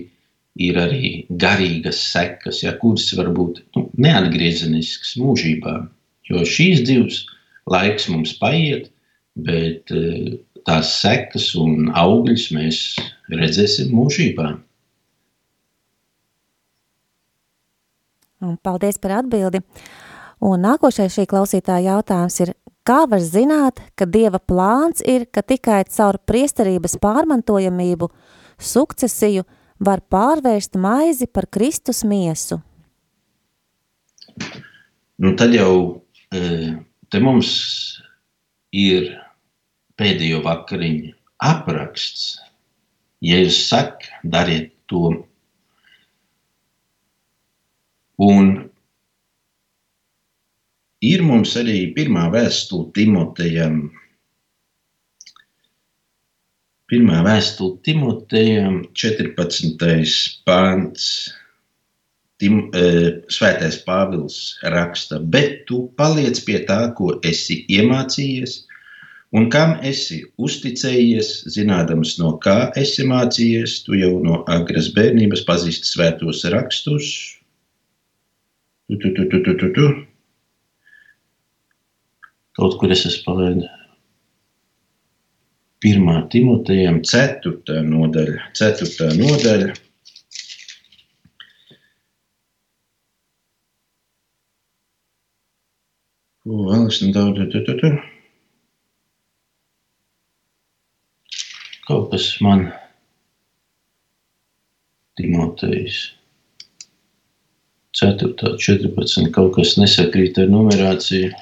ir 0.65 0.77
arī 0.81 1.11
garīgas 1.41 2.01
sekas, 2.11 2.61
ja, 2.65 2.75
kuras 2.81 3.07
var 3.17 3.31
būt 3.35 3.61
nu, 3.77 3.87
neatgriezeniskas 4.05 5.15
mūžībā. 5.21 5.75
Jo 6.29 6.43
šīs 6.45 6.83
dzīves 6.85 7.23
laiks 7.71 8.09
mums 8.11 8.35
paiet, 8.41 8.89
bet 9.39 9.93
eh, 9.95 10.35
tās 10.67 10.91
sekas 11.01 11.51
un 11.59 11.91
augļus 11.95 12.49
mēs 12.55 12.79
redzēsim 13.31 13.93
mūžībā. 13.95 14.49
Un 18.39 18.55
paldies 18.63 18.99
par 19.01 19.17
atbildi. 19.19 19.59
Un 20.39 20.63
nākošais 20.63 21.11
šī 21.11 21.25
klausītāja 21.27 21.97
jautājums 21.97 22.39
ir, 22.39 22.53
kā 22.87 23.01
var 23.11 23.19
zināt, 23.19 23.81
ka 23.99 24.07
Dieva 24.07 24.39
plāns 24.39 25.03
ir, 25.03 25.25
ka 25.27 25.43
tikai 25.43 25.81
caur 25.91 26.21
priesterības 26.23 26.95
pārmantojamību, 27.03 28.07
sukcesiju 28.55 29.43
var 29.83 29.99
pārvērst 30.07 30.79
maizi 30.79 31.27
par 31.27 31.49
Kristus 31.51 32.05
miesu? 32.07 32.61
Nu, 35.19 35.35
tad 35.35 35.51
jau 35.51 35.99
eh, 36.31 36.79
te 37.11 37.19
mums 37.19 37.51
ir 38.71 39.11
pēdējo 39.99 40.41
vakariņu 40.45 41.13
apraksts. 41.43 42.37
Jēzus 43.23 43.65
saka, 43.67 44.19
dariet 44.23 44.71
to. 44.87 45.11
Un 48.19 48.51
ir 51.03 51.23
mums 51.23 51.55
arī 51.59 51.81
pirmā 51.95 52.27
vēstule 52.33 52.91
Timotejam. 52.95 53.81
Pirmā 56.89 57.19
vēstule 57.27 57.77
Timotejam, 57.85 58.81
14. 58.97 60.15
pāns. 60.47 61.11
Tim, 62.39 62.69
e, 62.71 62.83
svētais 63.27 63.81
Pāvils 63.83 64.35
raksta, 64.63 65.17
bet 65.19 65.65
tu 65.67 65.89
paliec 65.99 66.39
pie 66.47 66.61
tā, 66.63 66.77
ko 66.95 67.17
esi 67.27 67.65
iemācījies, 67.67 68.61
un 69.35 69.49
kam 69.53 69.75
esi 69.85 70.21
uzticējies, 70.41 71.31
zinādams, 71.53 72.15
no 72.21 72.35
kā 72.43 72.71
esi 72.79 73.05
mācījies. 73.09 73.81
Tu 73.85 73.99
jau 74.01 74.13
no 74.25 74.43
agras 74.49 74.91
bērnības 74.95 75.45
pazīsti 75.47 75.91
svētos 75.93 76.45
rakstus. 76.53 77.09
Tu, 78.89 78.97
tu, 78.97 79.13
tu, 79.13 79.27
tu, 79.29 79.43
tu, 79.45 79.57
tu, 79.59 79.73
tu. 79.75 79.89
Kaut 82.59 82.79
kur 82.79 82.91
es 82.91 83.05
esmu 83.07 83.27
palaidis. 83.27 83.75
Pirmā 85.79 86.17
Timotejam, 86.27 86.97
ceturtā 87.07 87.77
nodaļa. 87.85 88.49
Ceturtā 88.57 89.13
nodaļa. 89.15 89.69
Ko 96.43 96.65
vēl 96.65 96.87
es 96.89 96.99
nedaudz. 97.05 97.45
Tu, 97.53 97.63
tu, 97.63 97.77
tu. 97.79 97.93
Kaut 101.89 102.11
kas 102.11 102.25
man 102.45 102.67
Timotejs. 105.17 105.95
4. 107.97 108.35
14. 108.61 109.31
Kaut 109.33 109.55
kas 109.55 109.73
nesakrīt 109.81 110.37
ar 110.37 110.51
numerāciju. 110.53 111.33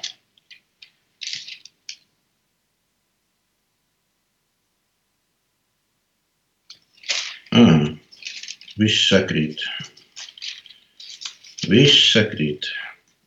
Mm. 7.51 7.99
Viss 8.79 9.03
sakrīt. 9.11 9.67
Viss 11.67 12.11
sakrīt. 12.15 12.71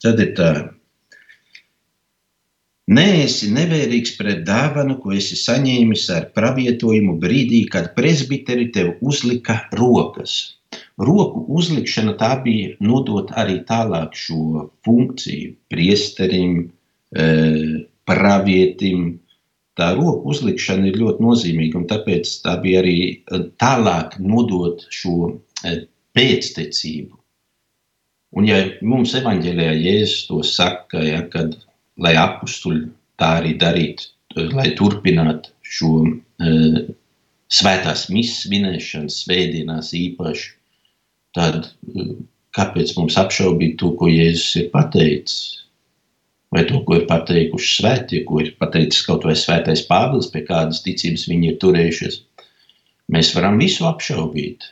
Tad 0.00 0.24
ir 0.24 0.32
tā. 0.40 0.52
Neesi 2.90 3.52
nevērīgs 3.54 4.16
pret 4.18 4.40
dāvanu, 4.46 4.96
ko 4.98 5.12
esi 5.14 5.36
saņēmis 5.38 6.08
ar 6.10 6.24
pravietojumu 6.34 7.12
brīdī, 7.22 7.60
kad 7.70 7.92
presbiteri 7.94 8.66
tev 8.74 8.96
uzlika 9.06 9.60
rokas. 9.78 10.32
Roku 10.98 11.44
uzlikšana 11.58 12.16
tā 12.18 12.32
bija 12.42 12.72
nodot 12.82 13.30
arī 13.42 13.60
tālāk 13.68 14.18
šo 14.18 14.66
funkciju 14.86 15.54
priesterim, 15.70 16.58
eh, 17.14 17.86
pravietim. 18.10 19.06
Tā 19.78 19.92
roku 19.94 20.34
uzlikšana 20.34 20.90
ir 20.90 21.00
ļoti 21.04 21.26
nozīmīga, 21.28 21.78
un 21.78 21.86
tāpēc 21.94 22.34
tā 22.42 22.58
bija 22.66 22.82
arī 22.82 22.98
eh, 23.14 23.46
tālāk 23.62 24.18
nodot 24.18 24.82
šo 24.90 25.16
eh, 25.64 25.86
pēctecību. 26.18 27.14
Un 28.34 28.46
ja 28.50 28.64
mums 28.82 29.14
evaņģēlijā 29.14 29.74
Jēzus 29.78 30.26
to 30.26 30.42
saka, 30.42 31.06
ja, 31.06 31.22
kad 31.30 31.54
lai 32.00 32.14
apstuļi 32.18 32.88
tā 33.20 33.34
arī 33.40 33.54
darītu, 33.60 34.08
lai 34.56 34.70
turpinātu 34.78 35.52
šo 35.76 35.92
uh, 36.06 36.80
svētās 37.50 38.08
misijas 38.12 38.48
minēšanu, 38.52 39.12
svētdienās 39.12 39.92
īpaši, 39.98 40.52
tad 41.36 41.66
uh, 41.66 42.12
kāpēc 42.56 42.94
mums 42.98 43.18
apšaubīt 43.20 43.78
to, 43.82 43.92
ko 43.98 44.10
Jēzus 44.10 44.56
ir 44.62 44.70
pateicis? 44.74 45.40
Vai 46.50 46.64
to, 46.66 46.80
ko 46.82 46.96
ir 46.98 47.04
pateikuši 47.06 47.68
svētie, 47.76 48.24
ko 48.26 48.40
ir 48.42 48.56
pateicis 48.58 49.04
kaut 49.06 49.22
vai 49.28 49.36
svētais 49.38 49.84
Pāvils, 49.86 50.32
pie 50.32 50.42
kādas 50.48 50.82
ticības 50.82 51.28
viņi 51.30 51.52
ir 51.52 51.60
turējušies? 51.62 52.16
Mēs 53.14 53.30
varam 53.36 53.58
visu 53.60 53.86
apšaubīt. 53.86 54.66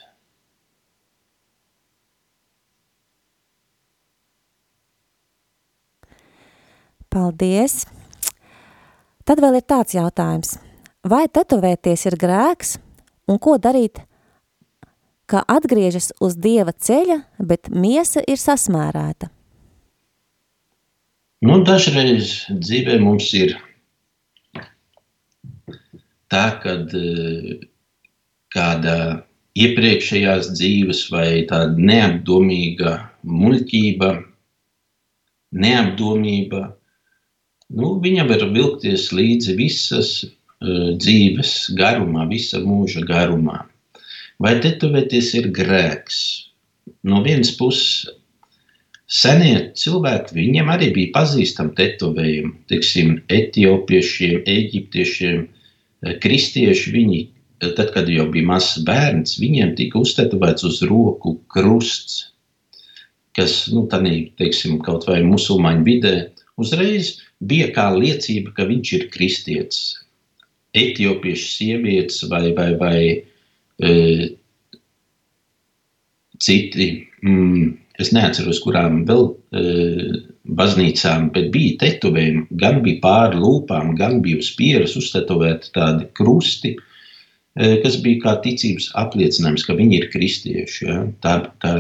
Paldies! 7.08 7.86
Tad 9.24 9.40
vēl 9.40 9.58
ir 9.58 9.64
tāds 9.64 9.94
jautājums. 9.96 10.58
Vai 11.08 11.24
tetovēties 11.32 12.04
ir 12.10 12.16
grēks 12.20 12.76
un 13.28 13.40
ko 13.40 13.56
darīt, 13.56 14.02
ka 15.28 15.40
atgriežas 15.48 16.10
uz 16.24 16.36
Dieva 16.36 16.72
ceļa, 16.72 17.22
bet 17.40 17.70
miesa 17.72 18.20
ir 18.28 18.40
sasmērēta? 18.40 19.30
Nu, 21.44 21.60
dažreiz 21.64 22.48
dzīvē 22.50 22.98
mums 23.00 23.28
ir 23.38 23.54
tā, 26.28 26.44
ka 26.60 26.76
kāda 28.52 28.96
iepriekšējās 29.58 30.50
dzīves 30.56 31.04
vai 31.12 31.28
tāda 31.48 31.78
neapdomīga 31.78 32.96
muļķība, 33.24 34.10
neapdomība 35.64 36.64
nu, 37.74 37.94
viņam 38.04 38.30
var 38.32 38.44
vilkties 38.54 39.08
līdzi 39.12 39.56
visas 39.58 40.12
uh, 40.24 40.94
dzīves 40.98 41.70
garumā, 41.78 42.28
visa 42.30 42.60
mūža 42.64 43.04
garumā. 43.08 43.64
Vai 44.38 44.58
tetovēties 44.62 45.32
ir 45.40 45.50
grēks? 45.54 46.18
No 47.04 47.20
vienas 47.24 47.50
puses, 47.58 48.06
senie 49.08 49.70
cilvēki, 49.78 50.36
viņiem 50.36 50.70
arī 50.70 50.92
bija 50.94 51.14
pazīstami 51.16 51.74
tetovējumi. 51.78 52.52
Teiksim, 52.70 53.16
etiopiešiem, 53.32 54.42
eģiptiešiem, 54.46 55.42
kristieši, 56.22 56.94
viņi, 56.94 57.20
tad, 57.64 57.90
kad 57.94 58.10
jau 58.12 58.28
bija 58.32 58.46
mazs 58.52 58.84
bērns, 58.86 59.38
viņiem 59.42 59.74
tika 59.78 60.02
uztetovēts 60.04 60.66
uz 60.68 60.82
roku 60.86 61.38
krusts, 61.50 62.28
kas, 63.38 63.64
nu, 63.72 63.86
tādī, 63.90 64.28
teiksim, 64.38 64.78
kaut 64.84 65.08
vai 65.10 65.20
musulmaņu 65.26 65.86
vidē, 65.86 66.14
uzreiz 66.58 67.14
bija 67.38 67.70
kā 67.74 67.88
liecība, 67.94 68.52
ka 68.56 68.66
viņš 68.68 68.92
ir 68.98 69.08
kristietis. 69.14 69.82
Etiopiešu 70.76 71.48
sievietes 71.54 72.22
vai, 72.30 72.50
vai, 72.56 72.70
vai 72.78 73.00
e, 73.16 73.92
citi, 76.42 76.88
mm, 77.24 77.70
es 78.02 78.12
neatceros, 78.14 78.60
kurām 78.62 79.02
vēl 79.08 79.24
e, 79.28 79.62
baznīcām, 80.58 81.30
bet 81.34 81.50
bija 81.54 81.78
tetovējumi, 81.82 82.44
gan 82.60 82.82
bija 82.84 83.02
pāri 83.04 83.40
lūpām, 83.42 83.94
gan 83.98 84.20
bija 84.24 84.42
uz 84.42 84.52
pieras 84.58 84.96
uztetovēti 84.98 85.72
tādi 85.74 86.08
krusti, 86.18 86.74
e, 86.76 87.78
kas 87.82 87.98
bija 88.04 88.22
kā 88.26 88.36
ticības 88.44 88.90
apliecinājums, 89.02 89.66
ka 89.66 89.78
viņi 89.78 90.02
ir 90.02 90.10
kristieši. 90.12 90.88
Ja? 90.90 91.00
Tā, 91.24 91.38
tā, 91.64 91.74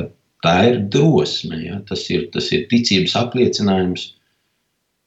tā 0.46 0.56
ir 0.70 0.80
drosme, 0.94 1.60
ja? 1.66 1.82
tas, 1.88 2.06
ir, 2.14 2.28
tas 2.34 2.50
ir 2.56 2.66
ticības 2.72 3.18
apliecinājums 3.20 4.12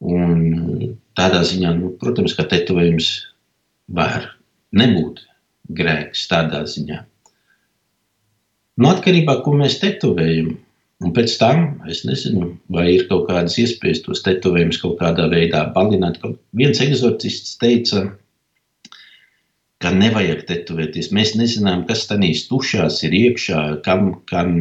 Un 0.02 0.98
tādā 1.18 1.44
ziņā, 1.46 1.76
nu, 1.78 1.92
protams, 2.02 2.34
ka 2.38 2.48
tetovējums 2.50 3.10
var 3.94 4.32
nebūt 4.74 5.22
grēks 5.78 6.26
tādā 6.32 6.64
ziņā. 6.70 7.04
Nu, 8.82 8.90
atkarībā 8.90 9.38
no 9.38 9.44
ko 9.46 9.54
mēs 9.60 9.78
tetovējam, 9.82 10.56
un 11.06 11.14
pēc 11.14 11.36
tam 11.38 11.66
es 11.92 12.02
nezinu, 12.08 12.56
vai 12.74 12.88
ir 12.96 13.06
kaut 13.10 13.28
kādas 13.30 13.60
iespējas 13.62 14.02
tos 14.08 14.24
tetovējumus 14.26 14.82
kaut 14.82 14.98
kādā 15.02 15.28
veidā 15.30 15.68
balināt. 15.76 16.18
Viens 16.58 16.82
eksorcists 16.82 17.60
teica, 17.62 18.08
ka 19.82 19.92
nevajag 19.94 20.46
tetovēties. 20.50 21.12
Mēs 21.14 21.36
nezinām, 21.38 21.86
kas 21.90 22.08
tajās 22.10 22.48
tušās 22.50 23.02
ir 23.06 23.18
iekšā, 23.18 23.62
kam, 23.86 24.16
kam 24.30 24.56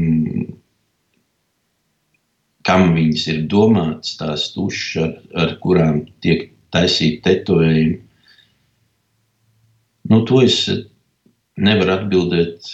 kam 2.67 2.93
viņas 2.97 3.27
ir 3.33 3.43
domātas, 3.51 4.17
tās 4.21 4.51
tušas, 4.55 5.03
ar, 5.05 5.13
ar 5.45 5.57
kurām 5.63 6.03
tiek 6.25 6.51
taisīti 6.75 7.23
tetovējumi. 7.25 7.99
Nu, 10.11 10.23
to 10.27 10.41
es 10.43 10.63
nevaru 11.61 11.95
atbildēt, 11.95 12.71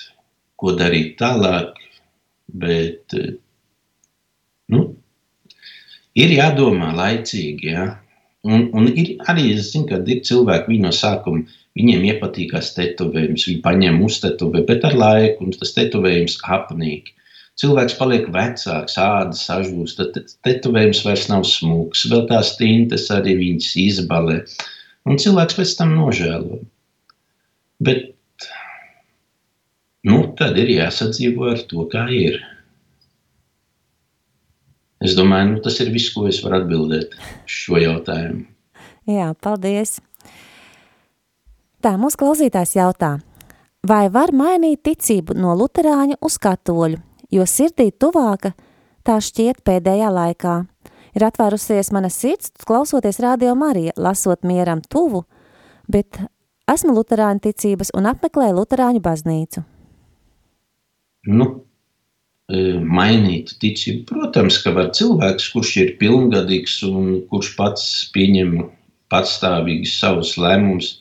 ko 0.57 0.72
darīt 0.79 1.16
tālāk, 1.20 1.77
bet 2.49 3.12
nu, 4.72 4.83
ir 6.16 6.35
jādomā 6.38 6.92
laicīgi. 6.96 7.75
Ja? 7.75 7.87
Un, 8.46 8.68
un 8.79 8.88
ir 8.94 9.16
arī, 9.29 9.51
es 9.57 9.72
zinu, 9.72 9.88
ka 9.90 10.01
ir 10.07 10.22
cilvēki, 10.27 10.70
viņi 10.72 10.87
no 10.87 10.94
sākuma, 10.94 11.44
viņiem 11.77 12.07
iepatīkās 12.12 12.72
tetovējums, 12.77 13.49
viņi 13.51 13.62
paņem 13.64 14.01
uztetuvē, 14.07 14.64
bet 14.68 14.87
ar 14.88 14.96
laiku, 14.96 15.51
tas 15.59 15.75
tetovējums 15.77 16.38
apnīk. 16.57 17.12
Cilvēks 17.57 17.95
paliek 17.97 18.27
vecāks, 18.33 18.99
āda 19.01 19.37
sažūst, 19.37 20.01
tad 20.01 20.35
tetovējums 20.45 20.99
vairs 21.07 21.29
nav 21.31 21.47
smūgs, 21.49 22.05
vēl 22.12 22.27
tās 22.29 22.53
tintes 22.59 23.07
arī 23.14 23.33
viņas 23.38 23.71
izbalē, 23.81 24.42
un 25.09 25.16
cilvēks 25.23 25.57
pēc 25.57 25.73
tam 25.79 25.95
nožēlo. 25.97 26.61
Bet, 27.81 28.12
nu, 30.05 30.21
tad 30.37 30.61
ir 30.61 30.75
jāsadzīvo 30.75 31.49
ar 31.55 31.64
to, 31.71 31.87
kā 31.92 32.05
ir. 32.12 32.42
Es 35.01 35.16
domāju, 35.16 35.55
nu, 35.55 35.64
tas 35.64 35.81
ir 35.81 35.92
viss, 35.97 36.12
ko 36.12 36.27
es 36.29 36.42
varu 36.45 36.61
atbildēt 36.61 37.16
šo 37.49 37.81
jautājumu. 37.81 38.45
Jā, 39.09 39.31
paldies. 39.40 39.99
Tā, 41.85 41.95
mūsu 42.01 42.21
klausītājs 42.21 42.77
jautā, 42.77 43.14
vai 43.87 44.07
var 44.12 44.33
mainīt 44.37 44.83
ticību 44.88 45.37
no 45.38 45.53
luterāņu 45.57 46.16
uz 46.27 46.40
katoļu, 46.42 46.99
jo 47.33 47.47
sirdī 47.49 47.91
tuvāka 47.93 48.53
tā 49.07 49.19
šķiet 49.23 49.62
pēdējā 49.67 50.11
laikā. 50.12 50.57
Ir 51.17 51.25
atvērusies 51.31 51.93
mana 51.97 52.11
sirds, 52.12 52.53
klausoties 52.69 53.21
radio 53.25 53.55
Marija, 53.57 53.95
lasot 53.97 54.45
mieram 54.45 54.83
tuvu, 54.85 55.25
bet 55.89 56.19
esmu 56.69 56.97
luterāņu 56.99 57.41
ticības 57.47 57.95
un 57.97 58.11
apmeklēju 58.11 58.59
luterāņu 58.59 59.01
baznīcu. 59.05 59.62
Nu, 61.27 61.47
e, 62.51 62.77
mainīt 62.99 63.57
ticību. 63.62 64.05
Protams, 64.11 64.61
ka 64.62 64.75
var 64.77 64.93
cilvēks, 64.99 65.49
kurš 65.55 65.73
ir 65.83 65.97
pilngadīgs 66.03 66.83
un 66.91 67.23
kurš 67.31 67.55
pats 67.57 67.89
pieņem 68.15 68.59
patstāvīgi 69.11 69.89
savus 69.89 70.35
lēmumus, 70.37 70.93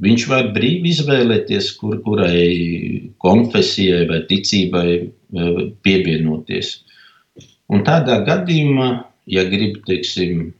viņš 0.00 0.26
var 0.30 0.52
brīvi 0.54 0.92
izvēlēties, 0.94 1.72
kur, 1.80 1.98
kurai 2.04 3.10
konfesijai 3.20 4.06
vai 4.08 4.22
ticībai 4.30 4.88
pievienoties. 5.84 6.72
Un 7.70 7.84
tādā 7.86 8.18
gadījumā, 8.26 8.88
ja 9.30 9.44
grib, 9.46 9.78
teiksim, 9.86 10.50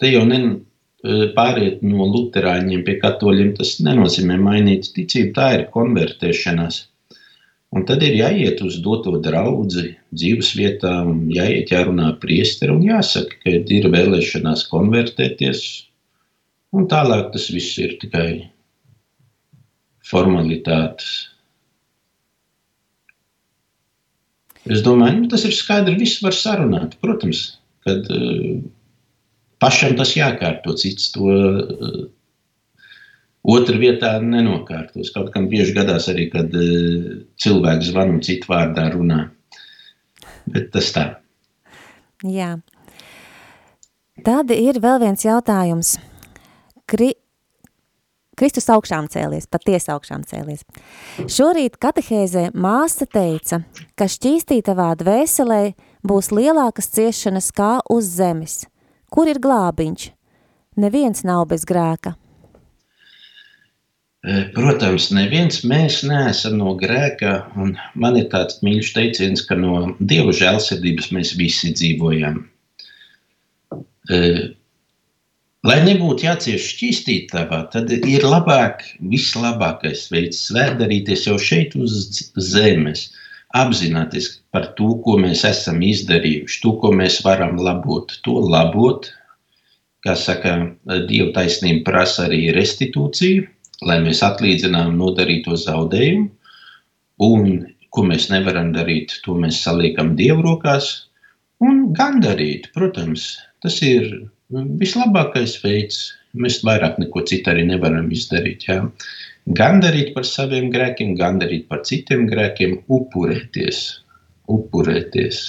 te 0.00 0.10
jau 0.10 0.24
ne, 0.26 0.40
e, 0.48 1.28
pāriet 1.36 1.84
no 1.86 2.08
luterāņiem 2.10 2.82
pie 2.86 2.96
katoļiem, 3.02 3.52
tas 3.58 3.76
nenozīmē 3.84 4.38
mainīt 4.42 4.90
ticību, 4.96 5.34
tā 5.36 5.52
ir 5.58 5.66
konvertēšanās. 5.74 6.82
Un 7.76 7.84
tad 7.84 8.02
ir 8.02 8.16
jāiet 8.16 8.62
uz 8.64 8.78
doto 8.80 9.18
draugu, 9.20 9.66
dzīves 9.68 10.54
vietā, 10.56 10.92
jāiet, 11.36 11.70
jārunā 11.74 12.14
priesteri 12.22 12.72
un 12.72 12.86
jāsaka, 12.86 13.42
ka 13.44 13.56
ir 13.76 13.90
vēlēšanās 13.92 14.64
konvertēties. 14.72 15.64
Un 16.72 16.88
tālāk 16.88 17.28
tas 17.34 17.48
viss 17.52 17.76
ir 17.80 17.98
tikai 18.00 18.30
formalitātes. 20.08 21.28
Es 24.68 24.82
domāju, 24.84 25.22
nu, 25.22 25.30
tas 25.32 25.46
ir 25.48 25.54
skaidrs. 25.56 25.98
Viss 26.00 26.22
var 26.24 26.36
sarunāt. 26.36 26.98
Protams, 27.04 27.42
kad 27.86 28.08
uh, 28.12 28.58
pašam 29.62 29.96
tas 29.98 30.12
jākārto, 30.16 30.76
cits 30.80 31.12
to 31.14 31.32
uh, 31.32 32.06
Otra 33.48 33.78
vietā 33.80 34.16
nenokārtos. 34.20 35.12
Kaut 35.14 35.30
kam 35.32 35.46
bieži 35.48 35.72
gadās 35.76 36.08
arī, 36.10 36.26
kad 36.32 36.52
uh, 36.52 37.22
cilvēks 37.40 37.92
zvana 37.92 38.16
un 38.18 38.24
citu 38.24 38.50
vārdā 38.50 38.88
runā. 38.92 39.22
Bet 40.48 40.68
tas 40.74 40.90
tā. 40.92 41.04
Jā. 42.26 42.56
Tad 44.26 44.50
ir 44.52 44.80
vēl 44.82 44.98
viens 45.04 45.24
jautājums. 45.24 45.94
Kri 46.88 47.12
Kristus 48.38 48.68
augšām 48.70 49.08
cēlies, 49.10 49.48
patiesi 49.50 49.90
augšām 49.94 50.22
cēlies. 50.28 50.62
Šorīt 51.26 51.78
katehēzē 51.82 52.48
māsa 52.54 53.08
teica, 53.10 53.64
ka 53.98 54.06
šķīstītavā 54.06 54.92
dvēselē 55.00 55.62
būs 56.06 56.30
lielākas 56.34 56.92
ciešanas 56.94 57.50
kā 57.56 57.72
uz 57.90 58.12
zemes. 58.18 58.62
Kur 59.10 59.30
ir 59.30 59.40
glābiņš? 59.42 60.10
Neviens 60.78 61.24
nav 61.26 61.48
bez 61.50 61.66
grēka. 61.66 62.14
Protams, 64.54 65.08
neviens 65.14 65.62
mēs 65.66 66.00
neesam 66.06 66.58
no 66.58 66.74
grēka, 66.78 67.36
un 67.56 67.76
man 67.94 68.18
ir 68.18 68.26
tāds 68.32 68.58
mīļš 68.66 68.92
teiciens, 68.96 69.44
ka 69.46 69.56
no 69.58 69.94
Dieva 69.98 70.34
žēlsirdības 70.34 71.12
mēs 71.14 71.34
visi 71.38 71.70
dzīvojam. 71.74 72.42
Lai 75.66 75.80
nebūtu 75.82 76.22
jācieš 76.22 76.66
šķīstītavā, 76.72 77.64
tad 77.72 77.90
ir 77.90 78.22
labāk, 78.22 78.84
vislabākais 79.10 80.04
veids 80.12 80.44
svētdarīties 80.46 81.24
jau 81.26 81.34
šeit 81.42 81.74
uz 81.74 81.96
zemes, 82.38 83.08
apzināties 83.58 84.28
par 84.54 84.68
to, 84.78 84.92
ko 85.02 85.16
mēs 85.18 85.42
esam 85.48 85.82
izdarījuši, 85.82 86.60
to, 86.62 86.76
ko 86.78 86.92
mēs 86.94 87.18
varam 87.26 87.58
labot, 87.58 88.14
to 88.22 88.36
labot, 88.38 89.10
kā 90.06 90.14
saka, 90.14 90.54
Dieva 91.10 91.32
taisnība 91.40 91.88
prasa 91.90 92.28
arī 92.28 92.52
restitūciju, 92.54 93.50
lai 93.90 93.98
mēs 94.06 94.22
atlīdzinām 94.22 94.94
nodarīto 95.00 95.58
zaudējumu, 95.58 96.30
un 97.26 97.52
ko 97.90 98.06
mēs 98.06 98.30
nevaram 98.30 98.70
darīt, 98.78 99.18
to 99.26 99.34
mēs 99.34 99.58
saliekam 99.66 100.14
Dievu 100.14 100.46
rokās, 100.46 100.94
un 101.58 101.88
gandarīt, 101.98 102.70
protams, 102.78 103.32
tas 103.58 103.82
ir 103.82 104.28
vislabākais 104.52 105.58
veids. 105.64 106.14
Mēs 106.38 106.60
vairāk 106.64 106.98
neko 107.00 107.22
citu 107.26 107.50
arī 107.52 107.64
nevaram 107.68 108.10
izdarīt. 108.12 108.66
Jā. 108.68 108.82
Gandarīt 109.58 110.12
par 110.14 110.26
saviem 110.28 110.68
grēkiem, 110.70 111.14
gandarīt 111.16 111.68
par 111.68 111.82
citiem 111.88 112.26
grēkiem, 112.28 112.82
upurēties, 112.88 113.80
upurēties. 114.52 115.40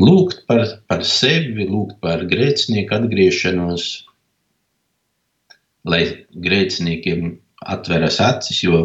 Lūgt 0.00 0.42
par, 0.48 0.64
par 0.88 1.04
sevi, 1.06 1.68
lūgt 1.68 2.00
par 2.02 2.24
grēcinieku 2.26 2.96
atgriešanos, 2.96 3.84
lai 5.86 6.02
grēciniekiem 6.34 7.36
atveras 7.68 8.18
acis. 8.24 8.64
Jo 8.64 8.80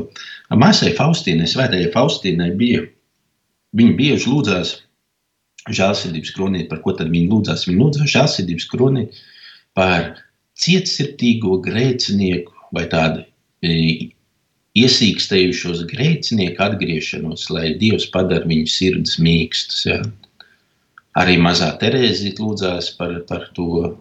māsai 0.52 0.92
Faustīnai, 1.00 1.48
Svētajai 1.50 1.90
Faustīnai 1.96 2.52
bija, 2.60 2.84
viņa 3.80 3.96
bieži 3.98 4.30
lūdzās 4.30 4.76
žēlsirdības 5.68 6.32
kronī. 6.36 6.64
Par 6.70 6.82
ko 6.86 6.96
tad 6.98 7.12
viņa 7.14 7.32
lūdzās? 7.34 7.66
Viņa 7.68 7.84
lūdzās 7.84 8.14
žēlsirdības 8.16 8.70
kronī 8.72 9.06
par 9.78 10.16
cietsirdīgo 10.60 11.60
grēcinieku 11.66 12.56
vai 12.76 12.86
tādu 12.92 13.24
e, 13.66 14.10
iesīkstējušos 14.80 15.86
grēcinieku 15.90 16.64
atgriešanos, 16.64 17.48
lai 17.54 17.74
Dievs 17.80 18.08
padara 18.14 18.48
viņu 18.50 18.70
sirds 18.70 19.18
mīkstas. 19.22 19.86
Ja. 19.90 20.02
Arī 21.20 21.40
mazā 21.42 21.72
Terēzija 21.82 22.38
lūdzās 22.40 22.94
par, 23.00 23.18
par 23.28 23.50
to, 23.58 23.96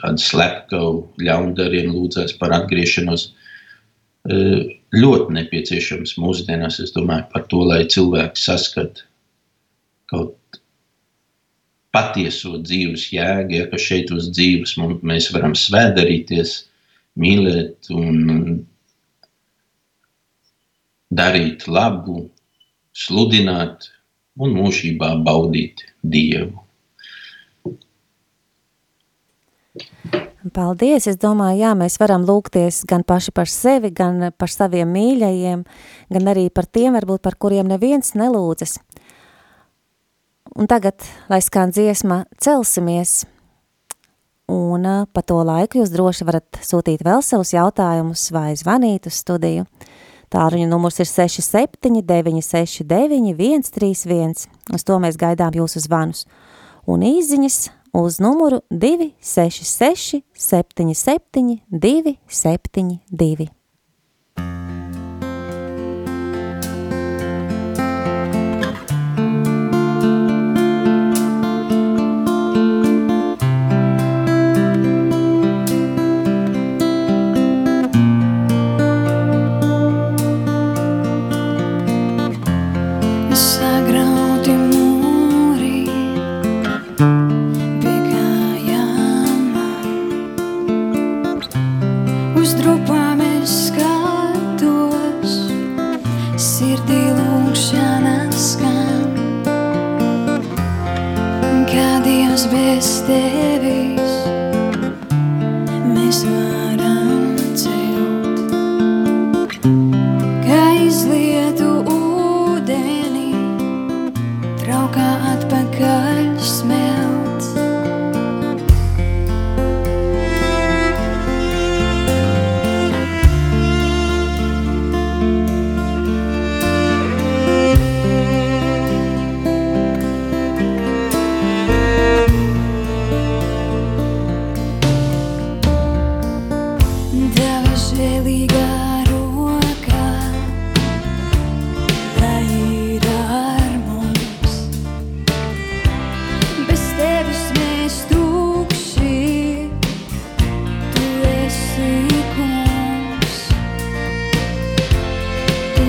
kādu 0.00 0.20
slepkavu 0.20 0.98
ļaundariem 1.22 1.92
lūdzās 1.94 2.34
par 2.40 2.54
atgriešanos. 2.58 3.30
Ļoti 4.92 5.34
nepieciešams 5.38 6.16
mūsdienās, 6.20 6.78
es 6.82 6.92
domāju, 6.94 7.26
par 7.32 7.46
to, 7.50 7.62
lai 7.66 7.82
cilvēki 7.90 8.38
saskata 8.38 9.06
kaut 10.12 10.60
patieso 11.92 12.56
dzīves 12.64 13.10
jēgu, 13.12 13.56
ja, 13.58 13.68
ka 13.70 13.80
šeit 13.80 14.12
uz 14.14 14.30
dzīves 14.32 14.76
mēs 15.04 15.30
varam 15.34 15.54
svēdarīties, 15.58 16.54
mīlēt 17.20 17.90
un 17.92 18.62
darīt 21.12 21.68
labu, 21.68 22.26
sludināt 22.96 23.90
un 24.40 24.56
mūžībā 24.56 25.14
baudīt 25.24 25.84
Dievu. 26.02 26.62
Paldies! 30.52 31.06
Es 31.06 31.16
domāju, 31.22 31.60
jā, 31.60 31.70
mēs 31.78 32.00
varam 32.02 32.24
lūgties 32.26 32.82
gan 32.90 33.04
paši 33.06 33.30
par 33.36 33.48
sevi, 33.48 33.92
gan 33.94 34.32
par 34.34 34.50
saviem 34.50 34.90
mīļajiem, 34.90 35.62
gan 36.10 36.32
arī 36.32 36.48
par 36.50 36.66
tiem, 36.66 36.96
varbūt 36.98 37.22
par 37.22 37.36
kuriem 37.38 37.70
neviens 37.70 38.16
nelūdzas. 38.18 38.80
Un 40.52 40.68
tagad, 40.68 41.00
lai 41.32 41.40
skan 41.40 41.70
dziesma, 41.72 42.24
celsimies, 42.36 43.22
un 44.52 44.84
pa 45.08 45.22
to 45.24 45.38
laiku 45.48 45.80
jūs 45.80 45.92
droši 45.94 46.26
varat 46.28 46.60
sūtīt 46.60 47.04
vēl 47.06 47.22
savus 47.24 47.54
jautājumus 47.54 48.26
vai 48.34 48.52
zvanīt 48.58 49.08
uz 49.08 49.22
studiju. 49.22 49.64
Tāruņa 50.32 50.68
numurs 50.68 51.00
ir 51.00 51.08
67 51.08 52.02
969 52.08 53.32
131, 53.36 54.46
uz 54.72 54.84
to 54.84 54.98
mēs 55.00 55.16
gaidām 55.20 55.56
jūsu 55.56 55.84
zvanus. 55.84 56.26
Un 56.88 57.04
īziņas 57.04 57.58
uz 57.96 58.20
numuru 58.20 58.60
266 58.70 60.22
77 60.32 61.60
272. 61.70 63.61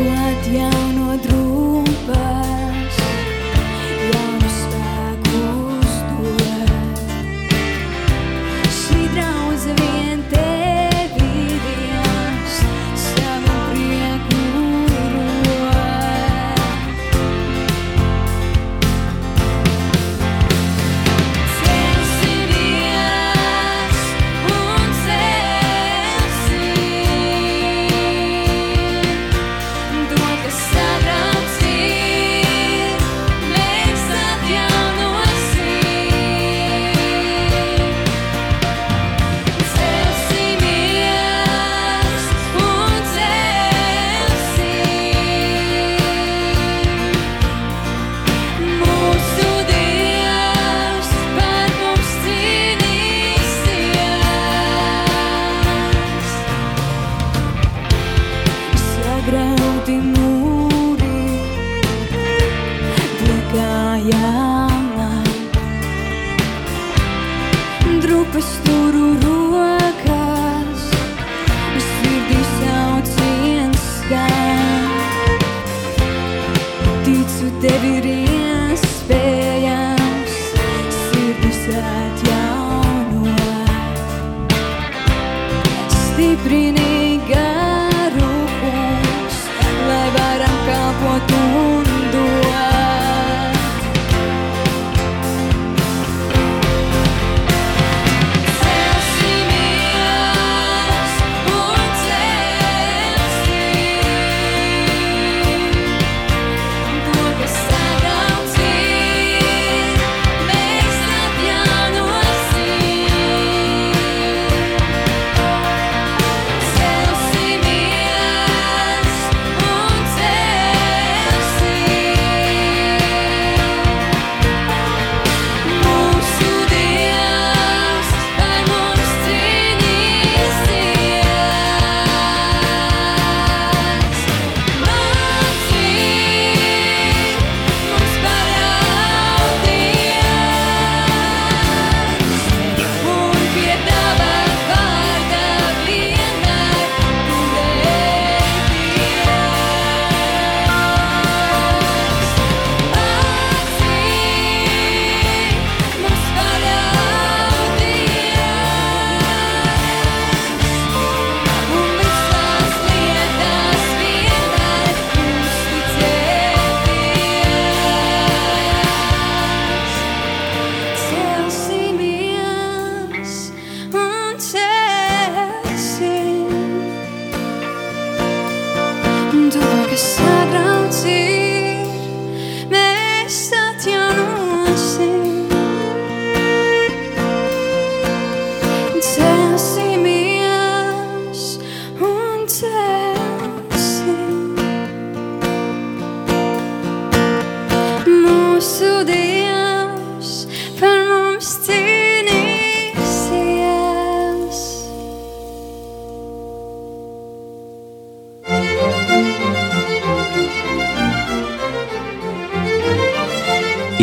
buat 0.04 0.39
yang 0.52 1.00
no 1.00 1.16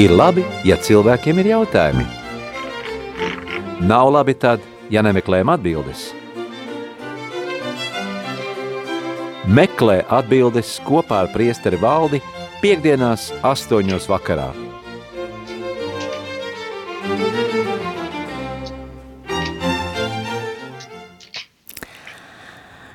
Ir 0.01 0.15
labi, 0.17 0.41
ja 0.65 0.79
cilvēkiem 0.81 1.43
ir 1.43 1.49
jautājumi. 1.51 2.07
Nav 3.85 4.09
labi 4.15 4.33
tad, 4.33 4.63
ja 4.89 5.03
nemeklējam 5.05 5.51
atbildes. 5.53 6.07
Meklē 9.45 9.99
atbildes 10.09 10.79
kopā 10.87 11.21
ar 11.27 11.31
priesteri 11.35 11.77
valdi 11.83 12.23
piekdienās 12.63 13.29
astoņos 13.45 14.09
vakarā. 14.09 14.49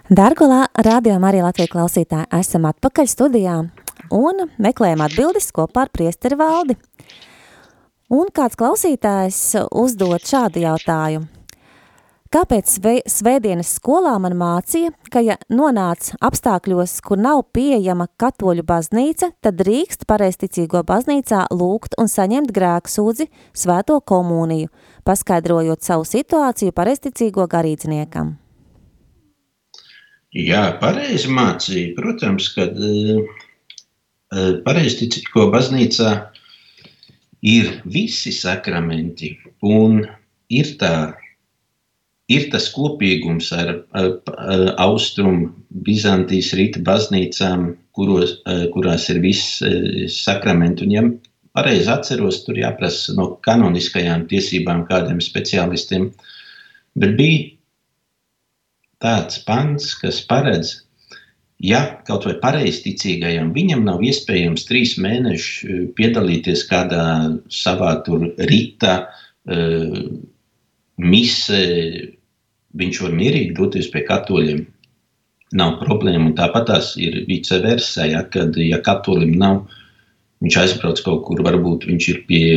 Dargulā, 0.09 0.65
radio 0.89 1.21
Marija 1.21 1.51
Latvija 1.51 1.69
klausītāji, 1.69 2.31
esam 2.41 2.65
atpakaļ 2.73 3.13
studijā 3.13 3.59
un 4.13 4.47
meklējam 4.61 5.05
atbildes 5.05 5.51
kopā 5.55 5.85
ar 5.85 5.93
priesteri 5.93 6.37
valdi. 6.39 6.77
Un 8.13 8.29
kāds 8.33 8.57
klausītājs 8.59 9.39
uzdot 9.73 10.27
šādu 10.29 10.61
jautājumu. 10.61 11.31
Kāpēc 12.35 12.67
svētdienas 13.07 13.69
skolā 13.77 14.11
man 14.19 14.33
mācīja, 14.35 14.89
ka 15.13 15.21
ja 15.23 15.37
nonāc 15.47 16.09
apstākļos, 16.25 16.97
kur 17.05 17.21
nav 17.21 17.45
pieejama 17.55 18.09
katoļu 18.19 18.65
baznīca, 18.67 19.29
tad 19.39 19.55
drīkst 19.61 20.03
pareisticīgo 20.09 20.81
baznīcā 20.83 21.45
lūgt 21.55 21.95
un 22.01 22.11
saņemt 22.11 22.51
grēku 22.51 22.91
sūdzi 22.91 23.29
svēto 23.55 24.01
komuniju, 24.03 24.67
paskaidrojot 25.07 25.87
savu 25.87 26.03
situāciju 26.09 26.75
pareisticīgo 26.75 27.45
garīdzniekam? 27.47 28.35
Jā, 30.35 30.65
pareizi 30.81 31.31
mācīja. 31.31 31.93
Protams, 31.95 32.49
kad 32.57 32.75
uh, 32.75 33.44
pareizticīgo 34.65 35.49
baznīcā 35.53 36.09
ir 37.45 37.69
visi 37.85 38.33
sakramenti 38.35 39.35
un 39.63 40.01
ir 40.49 40.71
tā 40.81 40.95
ir 42.31 42.47
tas 42.51 42.67
kopīgums 42.73 43.51
ar, 43.53 43.71
ar, 43.97 44.09
ar 44.35 44.63
austrumu 44.81 45.51
Bizantijas 45.85 46.53
rīta 46.57 46.81
baznīcām, 46.85 47.73
kuros, 47.95 48.39
kurās 48.73 49.09
ir 49.13 49.21
viss 49.23 49.59
sakramenti. 50.15 50.87
Un, 50.87 50.95
ja 50.95 51.03
pareizi 51.55 51.91
atceros, 51.91 52.41
tur 52.45 52.57
jāprasa 52.59 53.15
no 53.17 53.35
kanoniskajām 53.45 54.25
tiesībām 54.31 54.85
kādiem 54.89 55.21
speciālistiem, 55.23 56.09
bet 56.99 57.15
bija 57.19 57.51
tāds 59.03 59.39
pants, 59.45 59.93
kas 59.99 60.21
paredz, 60.25 60.79
ja 61.63 61.81
kaut 62.07 62.25
vai 62.27 62.35
pareizticīgajam 62.41 63.51
viņam 63.55 63.85
nav 63.87 64.03
iespējams 64.03 64.67
trīs 64.67 64.95
mēnešus 65.01 65.91
piedalīties 65.97 66.65
kādā 66.69 67.05
savā 67.51 67.95
tur 68.05 68.27
rīta, 68.49 68.97
mise, 70.97 71.61
viņš 72.75 73.01
var 73.05 73.15
mierīgi 73.15 73.55
doties 73.57 73.91
pie 73.93 74.03
katoļiem. 74.07 74.65
Nav 75.55 75.77
problēma. 75.79 76.33
Tāpat 76.35 76.65
tās 76.67 76.95
ir 76.99 77.21
vice 77.29 77.61
versa, 77.63 78.07
ja, 78.09 78.23
kad 78.27 78.57
ja 78.59 78.81
katolim 78.83 79.35
nav, 79.39 79.61
viņš 80.43 80.57
aizbrauc 80.59 80.99
kaut 81.05 81.21
kur, 81.27 81.43
varbūt 81.45 81.85
viņš 81.87 82.07
ir 82.11 82.23
pie, 82.27 82.47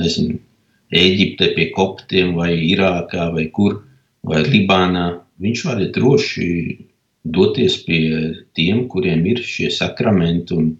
nezinu, 0.00 0.38
Eģipte, 0.90 1.52
pie 1.54 1.68
koptiem 1.70 2.32
vai 2.34 2.50
Irākā 2.66 3.28
vai 3.30 3.44
kur, 3.54 3.76
vai 4.26 4.40
Libānā. 4.42 5.20
Viņš 5.38 5.60
var 5.68 5.82
droši 5.94 6.46
doties 7.24 7.80
pie 7.84 8.34
tiem, 8.56 8.86
kuriem 8.88 9.24
ir 9.28 9.42
šie 9.44 9.68
sakramenti 9.74 10.56
un 10.56 10.70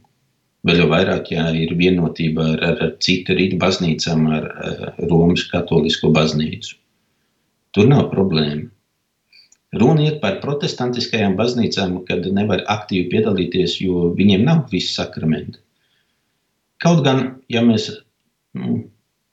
vēl 0.66 0.83
jau 0.83 0.88
vairāk, 0.90 1.31
ja 1.35 1.48
ir 1.57 1.72
vienotība 1.76 2.50
ar, 2.55 2.64
ar, 2.64 2.83
ar 2.87 2.92
citu 3.05 3.37
rītu 3.37 3.59
baznīcām, 3.61 4.26
ar, 4.33 4.50
ar 4.50 5.00
Romas 5.09 5.46
katolisko 5.50 6.12
baznīcu. 6.16 6.76
Tur 7.76 7.88
nav 7.88 8.09
problēma. 8.12 8.68
Runa 9.81 10.09
iet 10.09 10.16
par 10.22 10.40
protestantiskajām 10.42 11.37
baznīcām, 11.38 12.00
kad 12.09 12.24
nevar 12.35 12.64
aktīvi 12.72 13.07
piedalīties, 13.12 13.76
jo 13.85 14.09
viņiem 14.18 14.42
nav 14.48 14.64
visi 14.72 14.90
sakramenti. 14.96 15.61
Kaut 16.83 17.05
gan, 17.07 17.22
ja 17.53 17.62
mēs 17.62 17.87
nu, 18.57 18.81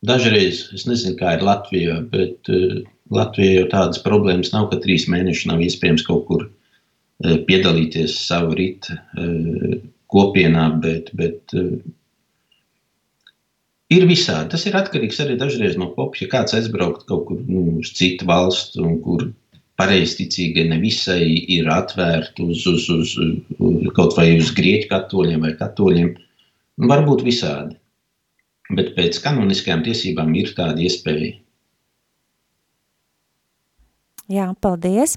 dažreiz, 0.06 0.68
es 0.78 0.86
nezinu, 0.86 1.16
kā 1.18 1.38
ir 1.38 1.46
Latvijā, 1.48 1.98
bet 2.12 2.52
uh, 2.54 2.84
Latvijā 3.10 3.64
jau 3.64 3.72
tādas 3.72 4.04
problēmas 4.04 4.54
nav, 4.54 4.68
ka 4.70 4.78
trīs 4.84 5.08
mēnešus 5.10 5.50
nav 5.50 5.64
iespējams 5.66 6.06
kaut 6.06 6.28
kur 6.30 6.46
piedalīties 7.24 8.20
savu 8.28 8.58
rītu 8.58 8.98
uh, 8.98 9.78
kopienā, 10.14 10.70
bet, 10.84 11.10
bet 11.18 11.56
uh, 11.58 11.78
Ir 13.88 14.04
visādi. 14.04 14.52
Tas 14.52 14.66
ir 14.68 14.76
atkarīgs 14.76 15.20
arī 15.24 15.38
dažreiz 15.40 15.78
no 15.80 15.88
kopja. 15.96 16.26
Ja 16.26 16.32
kāds 16.34 16.56
aizbraukt 16.58 17.06
kaut 17.08 17.28
kur 17.30 17.40
nu, 17.48 17.80
uz 17.80 17.94
citu 17.96 18.28
valstu, 18.28 18.84
kur 19.06 19.30
pareizticīgie 19.80 20.66
nevisai 20.68 21.24
ir 21.56 21.70
atvērti 21.72 22.44
uz, 22.44 22.66
uz, 22.68 22.88
uz, 22.92 23.14
uz 23.16 23.92
kaut 23.96 24.18
vai 24.18 24.34
uz 24.36 24.52
grieķu 24.58 24.90
katoļiem 24.92 25.46
vai 25.46 25.54
katoļiem, 25.60 26.10
nu, 26.18 26.90
varbūt 26.92 27.24
visādi. 27.28 27.78
Bet 28.76 28.92
pēc 28.98 29.22
kanoniskajām 29.24 29.86
tiesībām 29.86 30.34
ir 30.36 30.52
tāda 30.58 30.84
iespēja. 30.84 31.38
Jā, 34.28 34.50
paldies. 34.60 35.16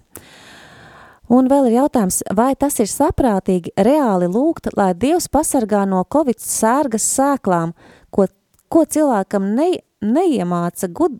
Un 1.30 1.46
vēl 1.46 1.68
ir 1.68 1.76
jautājums, 1.78 2.24
vai 2.34 2.56
tas 2.58 2.80
ir 2.82 2.88
saprātīgi 2.90 3.70
reāli 3.78 4.26
lūgt, 4.26 4.72
lai 4.74 4.90
Dievs 4.98 5.28
pasargā 5.30 5.84
no 5.86 6.02
Covid 6.10 6.42
sērgas 6.42 7.06
sēklām, 7.06 7.70
ko 8.10 8.26
ko 8.70 8.86
cilvēkam 8.86 9.50
ne, 9.56 9.68
neiemāca 10.04 10.88
gud, 10.94 11.18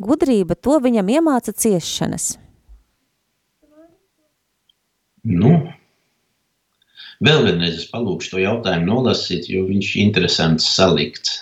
gudrība, 0.00 0.56
to 0.56 0.78
viņam 0.84 1.12
iemāca 1.16 1.54
ciešanas. 1.56 2.34
Nu, 5.24 5.52
vēl 7.20 7.44
vienreiz 7.48 7.82
es 7.82 7.88
palūkšu 7.92 8.34
to 8.34 8.42
jautājumu 8.44 8.88
nolasīt, 8.88 9.50
jo 9.52 9.66
viņš 9.68 9.92
interesants 10.04 10.68
salikts. 10.76 11.40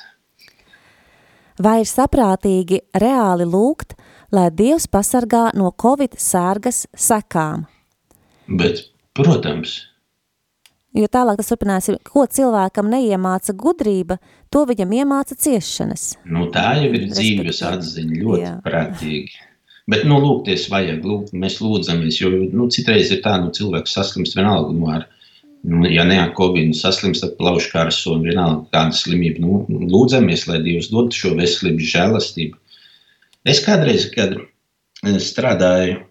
Vai 1.62 1.81
ir 1.83 1.91
saprātīgi 1.91 2.85
reāli 3.03 3.47
lūgt, 3.47 3.97
lai 4.35 4.49
Dievs 4.55 4.89
pasargā 4.91 5.49
no 5.59 5.72
Covid 5.83 6.16
sērgas 6.20 6.87
sekām? 6.97 7.66
Bet, 8.49 8.87
protams, 9.16 9.81
Jo 10.97 11.07
tālāk 11.12 11.37
tas 11.39 11.51
turpinās, 11.51 11.91
ko 12.09 12.24
cilvēkam 12.33 12.89
neiemāca 12.91 13.53
gudrība, 13.55 14.16
to 14.51 14.64
viņam 14.66 14.95
iemāca 14.97 15.37
ciešanas. 15.37 16.14
Nu, 16.24 16.47
tā 16.55 16.72
jau 16.81 16.89
ir 16.89 17.05
dzīves 17.12 17.61
atziņa 17.68 18.22
ļoti 18.22 18.41
Jā. 18.43 18.55
prātīgi. 18.64 19.37
Bet, 19.89 20.03
nu, 20.09 20.18
lūgties 20.20 20.66
vajag, 20.72 21.05
lūgt, 21.05 21.35
mēs 21.37 21.61
lūdzamies, 21.64 22.18
jo, 22.20 22.33
nu, 22.57 22.66
citreiz 22.72 23.12
ir 23.14 23.22
tā, 23.24 23.37
nu, 23.41 23.53
cilvēks 23.57 23.95
saslimst 23.97 24.37
vienalga, 24.37 24.72
nu, 24.76 24.89
ar, 24.93 25.07
nu, 25.68 25.85
ja 25.89 26.05
ne 26.09 26.18
ar 26.20 26.33
covid, 26.37 26.72
nu, 26.72 26.76
saslimst 26.76 27.24
ar 27.24 27.37
plauškārsu 27.39 28.16
un 28.16 28.26
vienalga 28.29 28.66
kāda 28.74 28.97
slimība, 28.99 29.45
nu, 29.45 29.85
lūdzamies, 29.93 30.49
lai 30.51 30.61
Dievs 30.66 30.91
dod 30.93 31.12
šo 31.16 31.33
veselību 31.39 31.89
žēlastību. 31.95 32.61
Es 33.49 33.62
kādreiz, 33.64 34.09
kad 34.12 34.34
eh, 34.36 35.18
strādāju, 35.22 36.03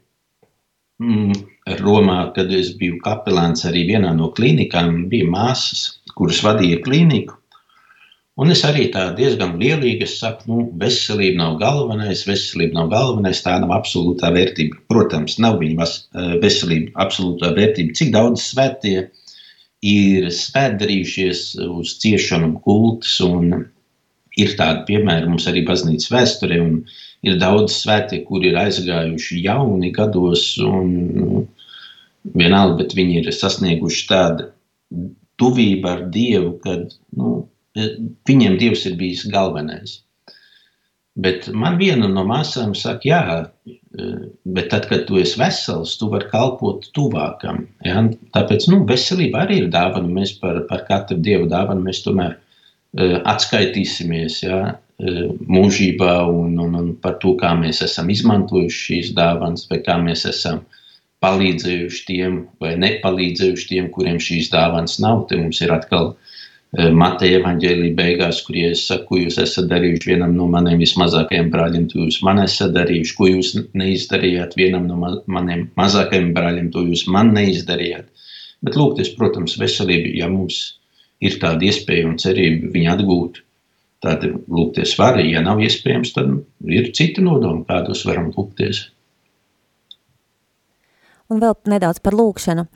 mm, 1.03 1.43
Romā, 1.81 2.21
kad 2.35 2.51
es 2.55 2.71
biju 2.79 3.01
kapelāns 3.03 3.65
arī 3.67 3.83
vienā 3.89 4.13
no 4.15 4.31
klinikām, 4.37 5.03
bija 5.11 5.27
māsas, 5.29 5.99
kuras 6.15 6.39
vadīja 6.45 6.79
kliniku. 6.85 7.35
Un 8.37 8.53
es 8.53 8.61
arī 8.65 8.85
tā 8.93 9.07
diezgan 9.17 9.55
lielīgi 9.57 10.05
saku, 10.09 10.45
nu, 10.49 10.65
veselība 10.81 11.41
nav 11.41 11.55
galvenais, 11.61 12.21
veselība 12.29 12.77
nav 12.77 12.91
galvenais, 12.91 13.41
tā 13.45 13.55
nav 13.61 13.73
absolūtā 13.79 14.29
vērtība. 14.35 14.77
Protams, 14.93 15.39
nav 15.43 15.57
viņa 15.61 15.87
eh, 15.87 16.35
veselība 16.43 16.93
absolūtā 17.05 17.53
vērtība. 17.57 17.97
Cik 17.97 18.13
daudz 18.13 18.45
svētie 18.45 19.09
ir 19.85 20.29
svētdarījušies 20.33 21.41
uz 21.65 21.97
ciešanu 22.01 22.55
kultus, 22.65 23.19
un 23.25 23.67
ir 24.37 24.53
tādi 24.57 24.85
piemēri 24.91 25.29
mums 25.29 25.49
arī 25.49 25.65
baznīcas 25.67 26.13
vēsturē, 26.13 26.61
un 26.61 26.79
ir 27.25 27.37
daudz 27.41 27.79
svētie, 27.81 28.21
kuri 28.27 28.51
ir 28.51 28.59
aizgājuši 28.61 29.41
jauni 29.45 29.91
gados, 29.95 30.49
un 30.63 30.91
nu, 31.17 31.43
vienalga, 32.37 32.81
bet 32.83 32.95
viņi 32.97 33.21
ir 33.21 33.31
sasnieguši 33.33 34.07
tādu 34.09 34.49
tuvību 35.41 35.89
ar 35.89 36.03
Dievu, 36.13 36.57
kad 36.63 36.93
nu, 37.17 37.37
viņiem 38.27 38.57
Dievs 38.59 38.85
ir 38.89 38.97
bijis 38.99 39.25
galvenais. 39.31 40.01
Bet 41.17 41.47
man 41.49 41.79
viena 41.79 42.05
no 42.11 42.21
māsām 42.29 42.75
saka, 42.77 43.07
jā, 43.09 43.21
bet 44.45 44.67
tad, 44.69 44.85
kad 44.89 45.07
tu 45.07 45.17
esi 45.17 45.39
vesels, 45.41 45.95
tu 45.97 46.11
vari 46.11 46.27
kalpot 46.29 46.85
tuvākam. 46.93 47.63
Ja? 47.85 48.03
Tāpēc 48.35 48.67
nu, 48.69 48.83
veselība 48.89 49.45
arī 49.45 49.63
ir 49.63 49.71
dāvana. 49.73 50.11
Mēs 50.19 50.35
par, 50.41 50.61
par 50.69 50.83
katru 50.89 51.17
dievu 51.25 51.49
dāvanu 51.49 51.87
mēs 51.87 52.03
tomēr 52.05 52.35
uh, 52.37 53.17
atskaitīsimies 53.33 54.43
ja? 54.45 54.59
Uh, 55.03 55.27
mūžībā 55.57 56.13
un, 56.31 56.57
un, 56.63 56.75
un 56.81 56.89
par 57.01 57.19
to, 57.21 57.35
kā 57.39 57.53
mēs 57.59 57.83
esam 57.85 58.09
izmantojuši 58.09 58.83
šīs 58.87 59.13
dāvanas 59.17 59.67
vai 59.69 59.83
kā 59.85 59.99
mēs 60.01 60.25
esam 60.29 60.63
palīdzējuši 61.23 62.03
tiem 62.07 62.39
vai 62.61 62.75
nepalīdzējuši 62.81 63.69
tiem, 63.71 63.91
kuriem 63.93 64.19
šīs 64.21 64.51
dāvanas 64.53 64.97
nav. 65.03 65.25
Te 65.29 65.37
mums 65.39 65.61
ir 65.61 65.73
atkal 65.73 66.11
e, 66.13 66.89
Mateja 66.93 67.39
evaņģēlī 67.41 67.91
beigās, 67.97 68.43
kur 68.45 68.57
ja 68.57 68.71
es 68.75 68.85
saku, 68.89 69.23
jūs 69.23 69.39
esat 69.41 69.69
darījuši 69.71 70.13
vienam 70.13 70.35
no 70.37 70.49
maniem 70.53 70.81
vismazākajiem 70.81 71.49
brāļiem, 71.53 71.87
to 71.91 72.03
jūs 72.05 72.21
man 72.25 72.41
esat 72.43 72.75
darījuši, 72.77 73.17
ko 73.17 73.31
jūs 73.31 73.53
neizdarījāt 73.77 74.57
vienam 74.59 74.85
no 74.89 75.13
maniem 75.25 75.67
mazākajiem 75.79 76.33
brāļiem, 76.37 76.69
to 76.73 76.85
jūs 76.89 77.07
man 77.13 77.33
neizdarījāt. 77.37 78.09
Bet 78.65 78.77
lūk, 78.77 78.97
tas, 78.97 79.09
protams, 79.17 79.57
veselība, 79.61 80.13
ja 80.17 80.29
mums 80.29 80.79
ir 81.21 81.37
tāda 81.41 81.65
iespēja 81.65 82.09
un 82.09 82.17
cerība 82.21 82.71
viņu 82.73 82.93
atgūt, 82.93 83.41
tad 84.03 84.23
lūgties 84.27 84.93
var, 84.99 85.19
ja 85.23 85.41
nav 85.45 85.61
iespējams, 85.63 86.13
tad 86.15 86.31
ir 86.67 86.91
citi 86.97 87.23
nodomi, 87.25 87.65
kādus 87.69 88.05
varam 88.07 88.31
lūgties. 88.35 88.87
Un 91.27 91.41
vēl 91.43 91.57
nedaudz 91.67 91.99
par 91.99 92.15
lūkšanu. 92.15 92.67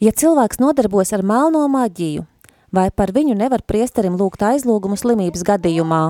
Ja 0.00 0.14
cilvēks 0.16 0.60
nodarbojas 0.62 1.12
ar 1.12 1.26
melno 1.26 1.66
maģiju, 1.68 2.24
vai 2.72 2.88
par 2.94 3.12
viņu 3.12 3.36
nevar 3.36 3.66
priesterim 3.68 4.16
lūgt 4.16 4.46
aizlūgumu 4.46 4.96
slimības 4.96 5.44
gadījumā? 5.44 6.04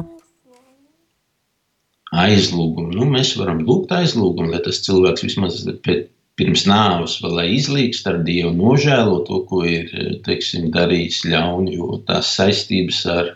aizlūgumu. 2.10 2.94
Nu, 2.96 3.06
mēs 3.10 3.34
varam 3.38 3.62
lūgt 3.66 3.92
aizlūgumu, 3.94 4.50
lai 4.54 4.62
tas 4.64 4.82
cilvēks 4.86 5.24
vismaz 5.26 5.62
pirms 6.40 6.64
nāves 6.68 7.18
vēl 7.22 7.36
lai 7.36 7.46
izlīgst 7.56 8.06
ar 8.08 8.20
Dievu, 8.24 8.52
nožēlo 8.56 9.20
to, 9.28 9.42
ko 9.50 9.62
ir 9.68 9.90
teiksim, 10.26 10.70
darījis 10.74 11.24
ļauni, 11.28 11.76
jo 11.76 12.00
tās 12.08 12.32
saistības 12.38 13.02
ar, 13.12 13.34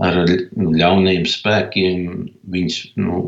ar 0.00 0.18
nu, 0.24 0.72
ļauniem 0.78 1.26
spēkiem 1.28 2.08
viņas 2.54 2.78
nu, 3.00 3.22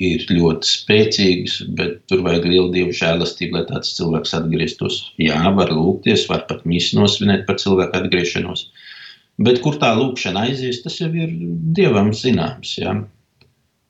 ir 0.00 0.24
ļoti 0.32 0.68
spēcīgas, 0.68 1.56
bet 1.76 1.98
tur 2.08 2.22
vajag 2.24 2.46
lielu 2.48 2.70
dievu 2.72 2.94
žēlastību, 2.96 3.58
lai 3.58 3.64
tāds 3.68 3.92
cilvēks 3.98 4.32
atgrieztos. 4.38 5.00
Jā, 5.20 5.40
var 5.56 5.72
lūgties, 5.76 6.24
var 6.30 6.46
pat 6.48 6.64
mīsli 6.68 7.00
nosvinēt 7.00 7.44
par 7.48 7.60
cilvēku 7.60 8.00
atgriešanos. 8.00 8.70
Bet 9.40 9.60
kur 9.64 9.76
tā 9.80 9.92
lūkšana 9.96 10.46
aizies, 10.48 10.82
tas 10.84 10.98
jau 11.00 11.10
ir 11.12 11.32
dievam 11.76 12.12
zināms. 12.16 12.74
Jā. 12.80 12.96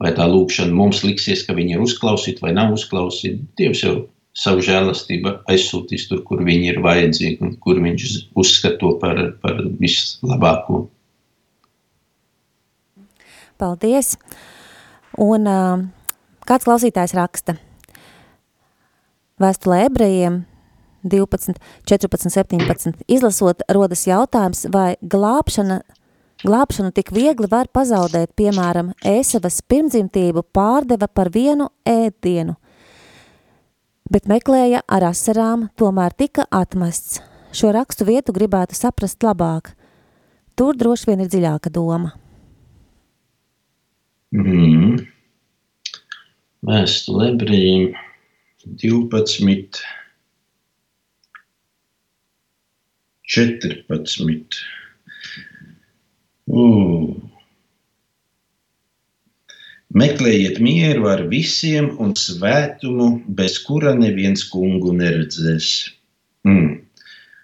Vai 0.01 0.15
tā 0.17 0.27
lūkšana 0.31 0.75
mums 0.75 1.03
liksies, 1.05 1.45
ka 1.47 1.55
viņi 1.55 1.77
ir 1.77 1.85
uzklausīti 1.85 2.43
vai 2.43 2.55
nav 2.57 2.75
uzklausīti, 2.75 3.45
Dievs 3.61 3.83
jau 3.85 3.95
savu 4.39 4.63
žēlastību 4.65 5.41
aizsūtīs 5.51 6.07
tur, 6.09 6.23
kur 6.27 6.43
viņi 6.47 6.73
ir 6.73 6.81
vajadzīgi 6.85 7.43
un 7.45 7.57
kur 7.63 7.83
viņš 7.83 8.15
uzskato 8.39 8.95
par, 9.03 9.21
par 9.43 9.63
vislabāko. 9.83 10.87
Paldies! 13.61 14.17
Un 15.21 15.49
uh, 15.51 15.89
Kāds 16.51 16.67
klausītājs 16.67 17.13
raksta? 17.15 17.55
Vēstulē 19.39 19.85
ebrejiem 19.87 20.41
12, 21.07 21.61
14, 21.87 22.33
17. 22.35 23.05
Izlasot, 23.07 23.63
rodas 23.71 24.03
jautājums, 24.09 24.65
vai 24.75 24.97
glābšana, 25.01 25.79
glābšanu 26.43 26.91
tik 26.97 27.13
viegli 27.15 27.47
var 27.53 27.71
pazaudēt, 27.73 28.33
piemēram, 28.41 28.91
ēsavas 29.07 29.61
pirmdzimtību 29.71 30.43
pārdeva 30.51 31.07
par 31.07 31.31
vienu 31.33 31.71
ēdienu, 31.87 32.57
bet 34.11 34.27
meklēja 34.27 34.83
ar 34.91 35.07
asarām, 35.13 35.69
tomēr 35.79 36.17
tika 36.19 36.49
atmests. 36.51 37.23
Šo 37.55 37.71
rakstu 37.75 38.09
vietu 38.11 38.35
gribētu 38.35 38.75
saprast 38.75 39.23
labāk. 39.23 39.71
Tur 40.59 40.75
droši 40.75 41.13
vien 41.13 41.23
ir 41.23 41.31
dziļāka 41.31 41.71
doma. 41.71 42.17
Mm. 44.31 45.01
Vēstule 46.68 47.33
ebrejiem 47.33 47.97
12, 48.83 49.81
14. 53.35 54.61
Uh. 56.51 57.16
Meklējiet 59.91 60.61
mieru 60.62 61.09
ar 61.11 61.24
visiem 61.33 61.91
un 61.99 62.14
svētumu, 62.14 63.09
bez 63.26 63.59
kura 63.66 63.97
neviens 63.99 64.45
kungu 64.53 64.95
neredzēs. 64.95 65.72
Mm. 66.47 66.80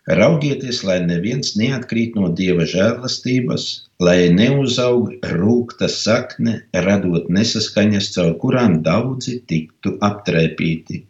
Raugieties, 0.06 0.84
lai 0.86 1.00
neviens 1.02 1.56
neatkrīt 1.58 2.14
no 2.14 2.28
dieva 2.38 2.62
žēlastības, 2.70 3.64
lai 3.98 4.28
neuzaug 4.30 5.10
rūkta 5.32 5.88
sakne, 5.90 6.60
radot 6.86 7.26
nesaskaņas, 7.26 8.12
caur 8.14 8.36
kurām 8.38 8.78
daudzi 8.86 9.40
tiktu 9.50 9.96
aptrēpīti. 10.06 11.00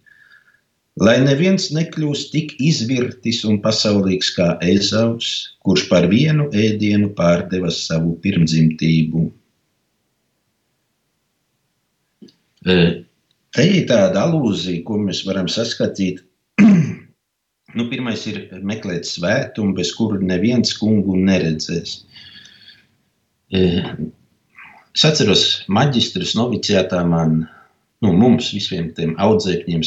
Lai 0.96 1.18
neviens 1.20 1.68
nekļūst 1.76 2.32
tik 2.32 2.54
izvirtis 2.56 3.42
un 3.44 3.58
pasaulīgs 3.60 4.30
kā 4.32 4.54
Ezaus, 4.64 5.28
kurš 5.60 5.90
par 5.90 6.08
vienu 6.08 6.48
ēdienu 6.56 7.10
pārdeva 7.18 7.68
savu 7.68 8.14
pirmdzimtību. 8.24 9.26
Te 12.64 13.66
ir 13.76 13.84
tāda 13.92 14.24
alūzija, 14.24 14.80
ko 14.88 14.96
mēs 15.04 15.20
varam 15.28 15.52
saskatīt 15.52 16.24
Nu, 17.76 17.84
pirmais 17.90 18.22
ir 18.30 18.38
meklēt 18.64 19.04
svētumu, 19.08 19.74
bez 19.76 19.90
kura 19.96 20.16
neviens 20.24 20.72
kungu 20.78 21.18
neredzēs. 21.20 21.98
E, 23.52 23.60
es 24.96 25.04
atceros, 25.04 25.42
maģistrs 25.68 26.32
novicijātā 26.38 27.02
man, 27.08 27.42
nu, 28.00 28.14
mums 28.16 28.48
visiem 28.56 28.88
tiem 28.96 29.12
audzēkņiem 29.20 29.84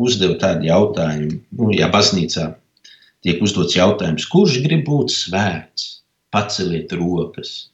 uzdeva 0.00 0.38
tādu 0.40 0.70
jautājumu, 0.70 1.42
nu, 1.60 1.68
ja 1.76 1.90
baznīcā 1.92 2.54
tiek 3.26 3.44
uzdots 3.44 3.76
jautājums, 3.76 4.24
kurš 4.32 4.62
grib 4.64 4.86
būt 4.88 5.12
svēts, 5.12 5.90
paceliet 6.32 6.96
rokas. 6.96 7.68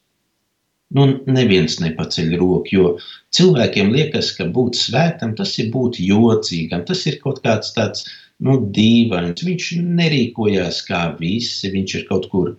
Nu, 0.91 1.07
neviens 1.27 1.79
nepaceļ 1.83 2.35
roku, 2.39 2.67
jo 2.71 2.91
cilvēkiem 3.35 3.95
liekas, 3.95 4.33
ka 4.35 4.47
būt 4.51 4.75
svētam, 4.79 5.33
tas 5.39 5.55
ir 5.59 5.71
būt 5.71 5.99
jocīgam, 6.03 6.83
tas 6.87 7.03
ir 7.07 7.19
kaut 7.23 7.41
kāds 7.43 7.73
tāds 7.75 8.07
nu, 8.45 8.57
dīvains. 8.73 9.43
Viņš 9.45 9.69
nerīkojās 9.97 10.81
kā 10.87 11.03
visi, 11.19 11.71
viņš 11.73 11.95
ir 11.99 12.05
kaut 12.09 12.27
kur 12.31 12.53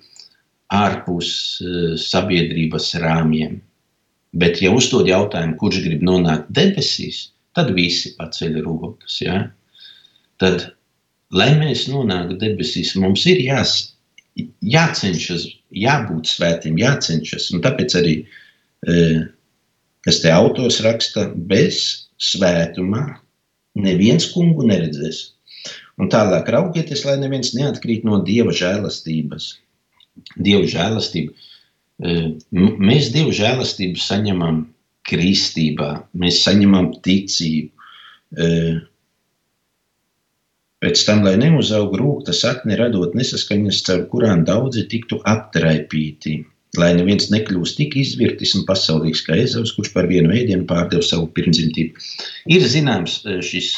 ārpus 0.75 1.31
uh, 1.65 1.95
sabiedrības 2.01 2.93
rāmjiem. 3.03 3.59
Bet, 4.39 4.61
ja 4.61 4.73
uzdod 4.77 5.09
jautājumu, 5.09 5.57
kurš 5.61 5.81
grib 5.87 6.03
nonākt 6.05 6.51
debesīs, 6.55 7.31
tad 7.57 7.73
visi 7.77 8.13
paceļ 8.19 8.59
rokas. 8.67 9.21
Ja? 9.25 9.39
Tad, 10.43 10.69
lai 11.35 11.53
mēs 11.59 11.87
nonāktu 11.91 12.37
debesīs, 12.43 12.93
mums 13.01 13.25
ir 13.31 13.41
jās, 13.47 13.79
jācenšas, 14.37 15.49
jābūt 15.75 16.29
svētiem, 16.29 16.77
jācenšas. 16.83 17.49
Un 17.55 17.65
tāpēc 17.65 17.97
arī, 18.03 18.19
uh, 18.91 19.25
kas 20.05 20.21
te 20.25 20.35
autos 20.35 20.83
raksta, 20.85 21.31
bez 21.49 21.81
svētumā 22.19 23.07
neviens 23.79 24.29
kungu 24.35 24.67
neredzēs. 24.69 25.38
Un 25.99 26.11
tālāk 26.13 26.49
raugieties, 26.55 27.03
lai 27.09 27.17
neviens 27.19 27.55
neatkrīt 27.59 28.05
no 28.07 28.21
dieva 28.27 28.55
žēlastības. 28.55 29.51
Dieva 30.39 30.67
žēlastība. 30.71 31.35
E, 31.99 32.19
mēs 32.55 33.11
dievu 33.15 33.33
žēlastību 33.35 33.99
saņemam 34.03 34.61
kristībā, 35.09 35.91
mēs 36.23 36.43
saņemam 36.45 36.93
ticību. 37.03 37.73
E, 38.39 38.47
pēc 40.85 41.03
tam, 41.09 41.25
lai 41.27 41.35
neuzaug 41.41 41.97
rūkta 41.99 42.35
sakne, 42.37 42.79
radot 42.79 43.19
nesaskaņas, 43.19 43.83
caur 43.89 44.07
kurām 44.13 44.47
daudzi 44.47 44.87
tiktu 44.93 45.19
aptraipīti. 45.27 46.39
Lai 46.79 46.93
neviens 46.95 47.31
nekļūst 47.33 47.79
tik 47.81 47.97
izvirtis 47.99 48.53
un 48.55 48.67
pasaulīgs 48.69 49.25
kā 49.27 49.39
Ezavs, 49.41 49.73
kurš 49.75 49.91
par 49.95 50.07
vienu 50.07 50.31
ēdienu 50.37 50.69
pārdeva 50.69 51.03
savu 51.03 51.27
pirmdzimtību. 51.35 52.09
Ir 52.55 52.67
zināms 52.71 53.23
e, 53.25 53.41
šis 53.43 53.73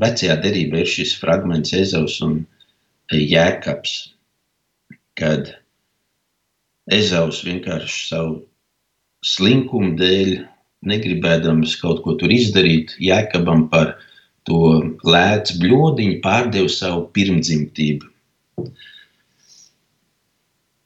vecajā 0.00 0.36
derībā 0.42 0.82
ir 0.82 0.90
šis 0.90 1.14
fragments 1.20 1.74
Ezavs 1.76 2.20
un 2.24 2.40
Jēkabs, 3.12 3.94
kad 5.18 5.52
Ezavs 6.92 7.42
vienkārši 7.46 8.00
savu 8.08 8.34
slinkumu 9.24 9.94
dēļ, 10.00 10.34
negribēdams 10.84 11.76
kaut 11.80 12.02
ko 12.04 12.16
tur 12.20 12.32
izdarīt, 12.34 12.96
Jēkabam 13.00 13.68
par 13.72 13.94
to 14.48 14.82
lēts 15.08 15.56
bļodiņu 15.62 16.18
pārdeva 16.24 16.68
savu 16.68 17.06
pirmdzimtību. 17.16 18.10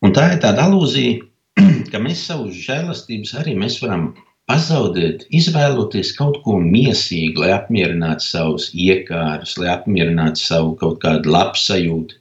Un 0.06 0.14
tā 0.14 0.28
ir 0.34 0.42
tāda 0.44 0.68
alūzija, 0.68 1.18
ka 1.90 1.98
mēs 2.02 2.22
savu 2.28 2.52
žēlastības 2.54 3.34
arī 3.40 3.56
mēs 3.58 3.80
varam 3.82 4.12
pazaudēt, 4.48 5.26
izvēloties 5.34 6.14
kaut 6.16 6.40
ko 6.44 6.56
mīsīgu, 6.62 7.42
lai 7.42 7.52
apmierinātu 7.56 8.24
savus 8.24 8.70
iekārus, 8.72 9.56
lai 9.60 9.70
apmierinātu 9.74 10.42
savu 10.42 10.74
kaut 10.80 11.02
kādu 11.04 11.34
labsajūtu. 11.34 12.16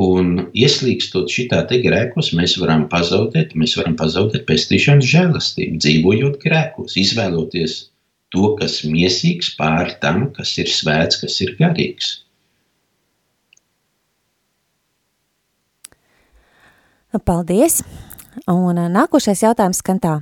Un 0.00 0.46
ieslīgstot 0.56 1.30
šitā 1.32 1.60
te 1.68 1.80
grēkos, 1.82 2.30
mēs 2.38 2.54
varam 2.60 2.86
pazaudēt, 2.92 3.56
mēs 3.58 3.76
varam 3.78 3.96
pazaudēt 3.98 4.46
pestīšanas 4.48 5.08
žēlastību, 5.10 5.80
dzīvojot 5.82 6.38
grēkos, 6.44 6.96
izvēloties 7.00 7.76
to, 8.34 8.54
kas 8.60 8.80
miesīgs 8.86 9.52
pār 9.58 9.92
tam, 10.02 10.28
kas 10.36 10.54
ir 10.62 10.70
svēts, 10.70 11.20
kas 11.20 11.40
ir 11.44 11.54
garīgs. 11.58 12.20
Paldies! 17.26 17.82
Un 18.46 18.78
nākošais 18.94 19.42
jautājums 19.42 19.82
skan 19.82 19.98
tā. 20.02 20.16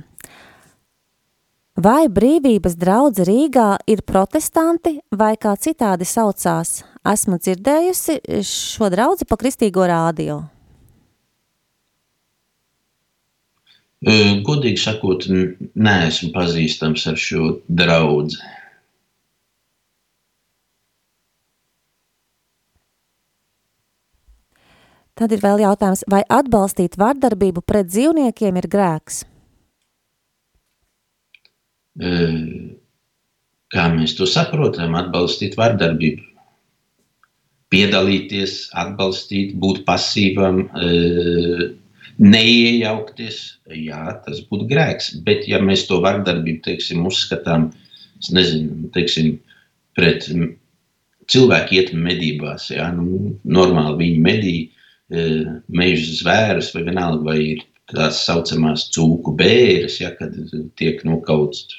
Vai 1.79 2.09
brīvības 2.11 2.73
draudze 2.75 3.23
Rīgā 3.23 3.77
ir 3.87 4.01
protestanti 4.03 4.97
vai 5.15 5.37
kā 5.39 5.53
citādi 5.55 6.03
saucās? 6.03 6.81
Esmu 7.07 7.37
dzirdējusi 7.39 8.17
šo 8.43 8.89
draudzi 8.91 9.27
pa 9.29 9.37
kristīgo 9.39 9.85
rādio. 9.87 10.41
Godīgi 14.49 14.81
sakot, 14.81 15.29
neesmu 15.31 16.33
pazīstams 16.35 17.07
ar 17.13 17.21
šo 17.29 17.53
draudzi. 17.71 18.43
Tad 25.15 25.31
ir 25.35 25.43
vēl 25.43 25.63
jautājums, 25.63 26.03
vai 26.11 26.25
atbalstīt 26.27 26.99
vardarbību 26.99 27.63
pret 27.63 27.87
dzīvniekiem 27.87 28.59
ir 28.59 28.71
grēks? 28.71 29.28
Eh, 31.99 32.39
kā 33.73 33.85
mēs 33.95 34.15
to 34.17 34.27
saprotam, 34.29 34.97
atbalstīt 34.99 35.57
vardarbību. 35.59 36.25
Piedalīties, 37.69 38.71
atbalstīt, 38.81 39.53
būt 39.61 39.83
pasīvam, 39.85 40.63
eh, 40.73 41.67
neiejaukties, 42.19 43.37
jā, 43.79 44.01
tas 44.25 44.41
būtu 44.49 44.67
grēks. 44.69 45.13
Bet, 45.23 45.47
ja 45.47 45.61
mēs 45.63 45.85
to 45.87 46.01
vardarbību 46.03 46.63
teiksim, 46.65 47.05
uzskatām, 47.07 47.69
nezinu, 48.35 48.89
teiksim, 48.95 49.37
pret 49.95 50.27
cilvēku 51.29 51.77
iet 51.77 51.93
medībās, 51.93 52.69
jā, 52.73 52.89
nu, 52.95 53.35
normāli 53.47 53.97
viņi 54.03 54.21
medī 54.25 54.55
e, 54.65 55.27
meža 55.71 56.15
zvērus, 56.21 56.71
vai 56.75 56.85
vienalga, 56.87 57.23
vai 57.29 57.37
ir 57.53 57.63
tās 57.89 58.23
saucamās 58.25 58.87
cūku 58.93 59.35
bēres, 59.37 59.99
ja, 60.01 60.11
kad 60.17 60.35
tiek 60.79 61.03
nokauts, 61.07 61.65
e, 61.69 61.77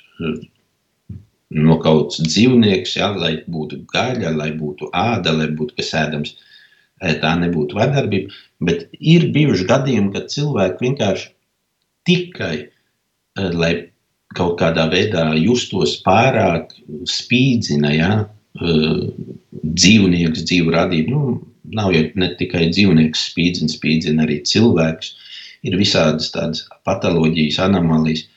nokauts 1.50 2.20
dzīvnieks, 2.22 2.94
ja, 3.00 3.10
lai 3.16 3.32
būtu 3.50 3.82
gaļa, 3.90 4.32
lai 4.36 4.50
būtu 4.56 4.90
āda, 4.94 5.34
lai 5.34 5.50
būtu 5.56 5.76
kas 5.80 5.92
ēdams. 5.98 6.34
E, 7.00 7.14
Tā 7.20 7.32
nebūtu 7.40 7.78
vardarbība, 7.78 8.34
bet 8.60 8.88
ir 9.00 9.30
bijuši 9.34 9.66
gadījumi, 9.70 10.12
kad 10.14 10.28
cilvēki 10.32 10.84
vienkārši 10.84 11.30
tikai, 12.08 12.56
e, 12.68 13.46
lai 13.56 13.72
kaut 14.36 14.58
kādā 14.60 14.86
veidā 14.92 15.30
justos 15.40 15.96
pārāk 16.06 16.74
spīdzina, 17.08 17.94
ja, 17.96 18.10
e, 18.60 18.76
dzīvnieks, 19.64 20.44
dzīvu 20.44 20.76
radību. 20.76 21.10
Nu, 21.16 21.38
nav 21.74 21.94
jau 21.94 22.04
ne 22.20 22.30
tikai 22.38 22.68
dzīvnieks 22.70 23.26
spīdzina, 23.30 23.72
spīdzina 23.72 24.26
arī 24.26 24.40
cilvēks. 24.46 25.14
Ir 25.66 25.76
visādas 25.76 26.30
tādas 26.32 26.62
patoloģijas, 26.88 27.58
anomālijas. 27.66 28.28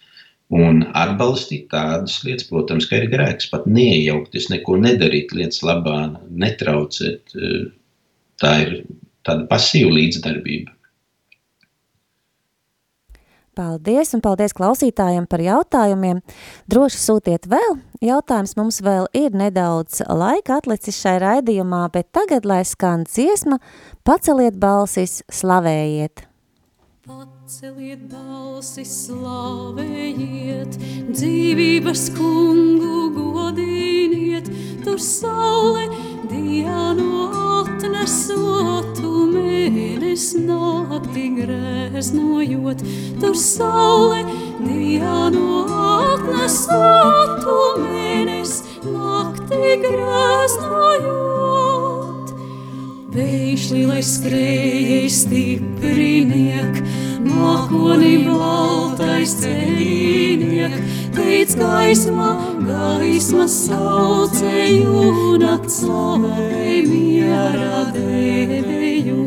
Un 0.54 0.84
atbalstīt 0.94 1.70
tādas 1.72 2.20
lietas, 2.26 2.46
protams, 2.50 2.86
ka 2.90 3.00
ir 3.00 3.08
grēks. 3.10 3.48
Pat 3.50 3.64
neiejaukties, 3.66 4.52
neko 4.54 4.78
nedarīt 4.82 5.34
lietas 5.34 5.64
labā, 5.66 5.98
netraucēt. 6.30 7.34
e, 7.34 7.56
Tā 8.42 8.54
ir 8.64 8.72
tāda 9.24 9.46
pasīva 9.48 9.94
līdzdarbība. 9.96 10.74
Paldies, 13.54 14.10
un 14.18 14.22
paldies 14.26 14.56
klausītājiem 14.58 15.28
par 15.30 15.44
jautājumiem. 15.46 16.24
Droši 16.74 16.98
sūtiet 16.98 17.46
vēl. 17.52 17.78
Jautājums 18.02 18.56
mums 18.58 18.82
vēl 18.82 19.06
ir 19.14 19.38
nedaudz 19.38 20.02
laika 20.10 20.58
atlicis 20.58 20.98
šai 20.98 21.20
raidījumā, 21.22 21.84
bet 21.94 22.10
tagad, 22.18 22.50
lai 22.50 22.64
skan 22.66 23.06
dziesma, 23.06 23.62
paceliet 24.04 24.58
balsis, 24.58 25.22
slavējiet. 25.30 26.26
Paceliet 27.54 28.02
balsi, 28.10 28.82
slavējiet, 28.82 30.74
dzīvības 31.14 32.08
kungu 32.16 33.12
godiniet, 33.14 34.50
tur 34.82 34.98
saule 34.98 35.84
dienu 36.32 37.28
atnesot, 37.60 38.90
tu 38.98 39.28
mēnes 39.36 40.26
nakti 40.50 41.28
greznojot, 41.38 42.82
tur 43.22 43.38
saule 43.38 44.26
dienu 44.64 45.62
atnesot, 45.94 47.38
tu 47.46 47.60
mēnes 47.86 48.64
nakti 48.90 49.78
greznojot. 49.86 51.93
Vējšļi, 53.14 53.82
lai 53.86 54.00
skrējai 54.02 55.10
stipriniek, 55.14 56.80
mākoni 57.22 58.24
baltais 58.26 59.36
ceļiniek, 59.38 60.74
teic 61.14 61.54
gaisma, 61.60 62.32
gaisma 62.66 63.46
saucēju, 63.54 65.04
nakts 65.44 65.84
slavē 65.84 66.80
miera 66.88 67.84
devēju. 67.94 69.20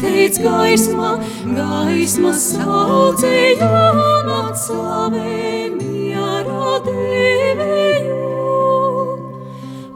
Teic 0.00 0.40
gaisma, 0.40 1.10
gaisma 1.44 2.32
saucēju, 2.46 3.68
nakts 4.30 4.70
slavē 4.70 5.68
miera 5.76 6.78
devēju. 6.88 8.22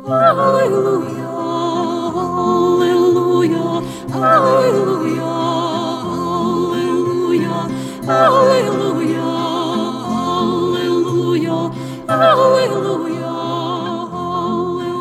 Alleluja, 0.04 1.17
Аллилуйя, 4.18 5.22
Аллилуйя, 6.02 7.70
Аллилуйя, 8.08 9.22
Аллилуйя, 10.40 11.70
Аллилуйя, 12.08 13.30
Аллилуйя. 14.24 14.98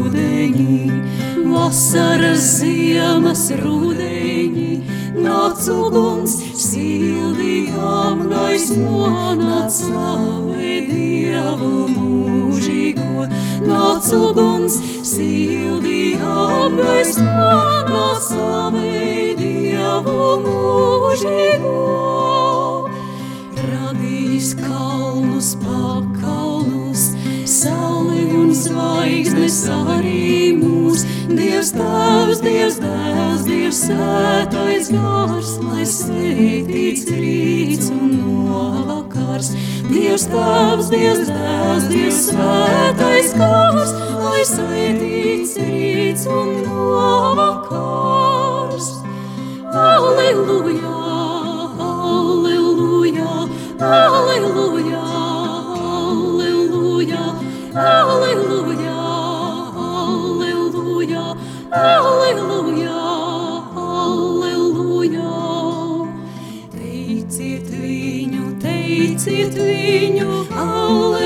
vasaras 1.55 2.42
ziemas 2.59 3.44
rudeņi 3.62 4.72
nāc 5.17 5.67
uguns, 5.73 6.37
sildījām 6.61 8.27
gaismo, 8.31 9.09
nāc 9.41 9.75
slavē 9.75 10.75
Dievu 10.87 11.87
mūžīgo, 11.91 13.27
nāc 13.67 14.11
uguns, 14.15 14.79
sildījām 15.11 16.79
gaismo, 16.79 17.51
nāc 17.91 18.23
slavē 18.29 19.35
Dievu 19.41 20.31
mūžīgo. 20.47 21.77
Radījis 23.61 24.55
kalnus, 24.61 25.55
pakalnus, 25.65 27.11
sauli 27.51 28.29
un 28.41 28.55
zvaigznes 28.55 29.65
arī 29.75 30.55
mūs. 30.61 31.07
Dievs 31.31 31.75
tēvs, 31.77 32.41
Dievs 32.45 32.81
dēls, 32.83 32.99
Dievs 33.71 33.87
svētais 33.87 34.89
gars, 34.91 35.51
lai 35.62 35.85
sveitīts 35.87 37.05
rīts 37.07 37.87
un 37.95 38.16
novakars. 38.18 39.55
Dievs 39.87 40.25
tēvs, 40.27 40.89
Dievs 40.91 41.29
dēls, 41.29 41.87
Dievs 41.93 42.18
svētais 42.33 43.31
gars, 43.39 43.93
lai 44.25 44.43
sveitīts 44.49 45.55
rīts 45.62 46.27
un 46.27 46.51
novakars. 46.66 47.71
Alleluja, 49.85 50.91
alleluja, 51.87 53.31
alleluja, 53.79 54.99
alleluja, 56.18 57.23
alleluja, 57.87 58.99
alleluja, 60.27 61.23
alleluja, 61.71 63.10
Sveicināt 69.21 69.59
viņu, 69.61 70.29
Alle! 70.57 71.20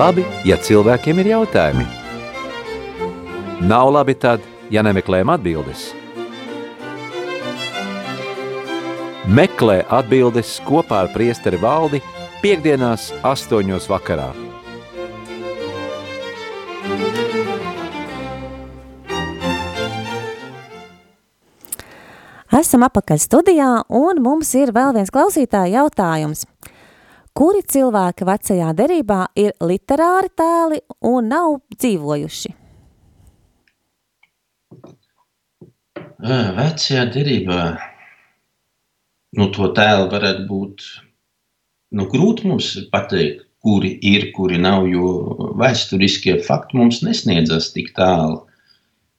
labi, 0.00 0.22
ja 0.48 0.56
cilvēkiem 0.56 1.18
ir 1.20 1.28
jautājumi. 1.34 1.86
Nav 3.68 3.90
labi 3.92 4.14
tad, 4.16 4.44
ja 4.72 4.84
nemeklējam 4.86 5.32
atbildes. 5.34 5.90
Meklē 9.28 9.82
atbildes 9.92 10.56
kopā 10.64 11.04
ar 11.04 11.10
priesteri 11.12 11.60
valdi 11.60 12.00
piekdienās 12.40 13.10
astoņos 13.26 13.90
vakarā. 13.90 14.30
Esam 22.60 22.82
apakaļ 22.84 23.20
studijā, 23.22 23.68
un 23.88 24.18
mums 24.24 24.50
ir 24.58 24.72
vēl 24.76 24.96
viens 24.96 25.12
klausītāja 25.14 25.78
jautājums. 25.80 26.42
Kuri 27.30 27.60
cilvēki 27.62 28.26
vecajā 28.26 28.72
derībā 28.74 29.20
ir 29.38 29.52
literāri 29.62 30.32
tēli 30.34 30.80
un 31.06 31.28
nav 31.30 31.60
dzīvojuši? 31.76 32.50
Vecajā 36.20 37.04
derībā 37.14 37.62
nu, 39.38 39.46
to 39.54 39.70
tēlu 39.76 40.10
varētu 40.10 40.44
būt 40.50 40.84
nu, 41.96 42.06
grūti 42.10 42.50
mums 42.50 42.74
pateikt, 42.92 43.46
kuri 43.60 43.92
ir, 44.10 44.30
kuri 44.34 44.58
nav, 44.60 44.86
jo 44.88 45.08
vēsturiskie 45.60 46.38
fakti 46.44 46.78
mums 46.80 47.02
nesniedzas 47.06 47.70
tik 47.74 47.92
tālu. 47.96 48.46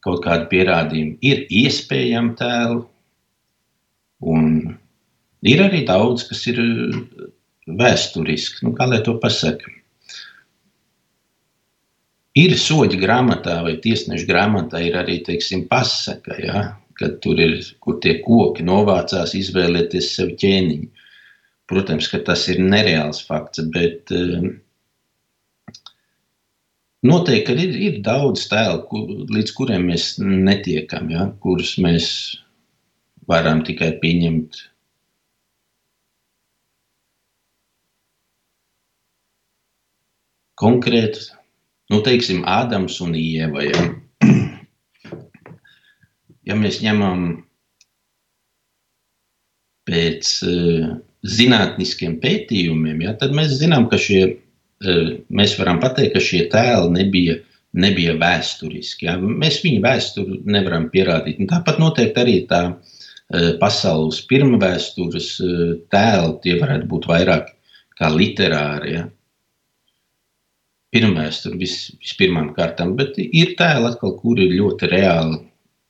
Kaut 0.02 0.24
kādi 0.26 0.48
pierādījumi 0.50 1.20
ir 1.30 1.44
iespējami 1.54 2.32
tēli, 2.40 2.80
un 4.34 4.48
ir 5.46 5.62
arī 5.62 5.84
daudz, 5.86 6.26
kas 6.26 6.42
ir 6.50 6.62
vēsturiski. 7.68 8.66
Nu, 8.66 8.74
kā 8.78 8.88
lai 8.90 9.02
to 9.06 9.18
pasaka? 9.22 9.72
Ir 12.40 12.56
soļu 12.56 13.00
grāmatā 13.02 13.58
vai 13.66 13.76
tiesneša 13.84 14.28
grāmatā, 14.30 14.80
ir 14.88 14.96
arī 14.96 15.20
teiksim, 15.28 15.66
pasaka, 15.72 16.38
ja, 16.40 16.62
kad 16.96 17.20
tur 17.24 17.40
ir, 17.44 17.58
kur 17.84 18.00
tie 18.04 18.22
koki 18.24 18.64
novācās, 18.64 19.36
izvēlēties 19.36 20.14
sev 20.16 20.32
ķēniņu. 20.40 20.88
Protams, 21.72 22.08
ka 22.12 22.22
tas 22.28 22.48
ir 22.52 22.60
nereāls 22.64 23.22
fakts, 23.28 23.64
bet 23.76 24.12
uh, 24.16 24.48
noteikti 27.08 27.56
ir, 27.66 27.76
ir 27.90 28.00
daudz 28.06 28.48
tēlu, 28.52 28.84
kur, 28.88 29.12
līdz 29.32 29.56
kuriem 29.58 29.88
mēs 29.92 30.14
netiekam, 30.24 31.12
ja, 31.12 31.28
kurus 31.44 31.76
mēs 31.84 32.08
varam 33.32 33.64
tikai 33.68 33.94
pieņemt. 34.02 34.71
Konkrēti, 40.62 41.28
nu, 41.92 42.02
teiksim, 42.06 42.44
Ādams 42.48 43.00
un 43.04 43.16
Ieva. 43.18 43.66
Ja, 43.66 43.86
ja 46.48 46.58
mēs 46.60 46.82
ņemam 46.86 47.32
pēc 49.90 50.36
uh, 50.46 50.92
zinātniskiem 51.22 52.18
pētījumiem, 52.22 53.04
ja, 53.06 53.14
tad 53.18 53.34
mēs 53.38 53.54
zinām, 53.60 53.88
ka 53.92 54.00
šie, 54.02 54.22
eh, 54.82 55.12
mēs 55.30 55.58
varam 55.60 55.80
pateikt, 55.84 56.16
ka 56.16 56.24
šie 56.24 56.48
tēli 56.50 56.90
nebija, 56.96 57.38
nebija 57.74 58.18
vēsturiski. 58.20 59.06
Ja. 59.08 59.18
Mēs 59.18 59.62
viņu 59.64 59.84
vēsturi 59.86 60.42
nevaram 60.46 60.90
pierādīt. 60.94 61.40
Un 61.40 61.50
tāpat 61.52 61.80
noteikti 61.80 62.24
arī 62.24 62.38
tā 62.50 62.64
eh, 62.72 63.54
pasaules 63.62 64.24
pirmvēstures 64.30 65.32
tēli, 65.94 66.38
tie 66.44 66.58
varētu 66.60 66.90
būt 66.90 67.10
vairāk 67.12 67.54
kā 68.00 68.10
literāri. 68.10 68.98
Ja. 68.98 69.08
Pirmvēsture 70.92 71.56
vis, 71.60 71.76
vispirmām 72.04 72.52
kārtām, 72.56 72.96
bet 73.00 73.16
ir 73.22 73.54
tēli 73.60 73.88
atkal, 73.92 74.18
kuri 74.20 74.50
ir 74.50 74.58
ļoti 74.60 74.90
reāli. 74.92 75.40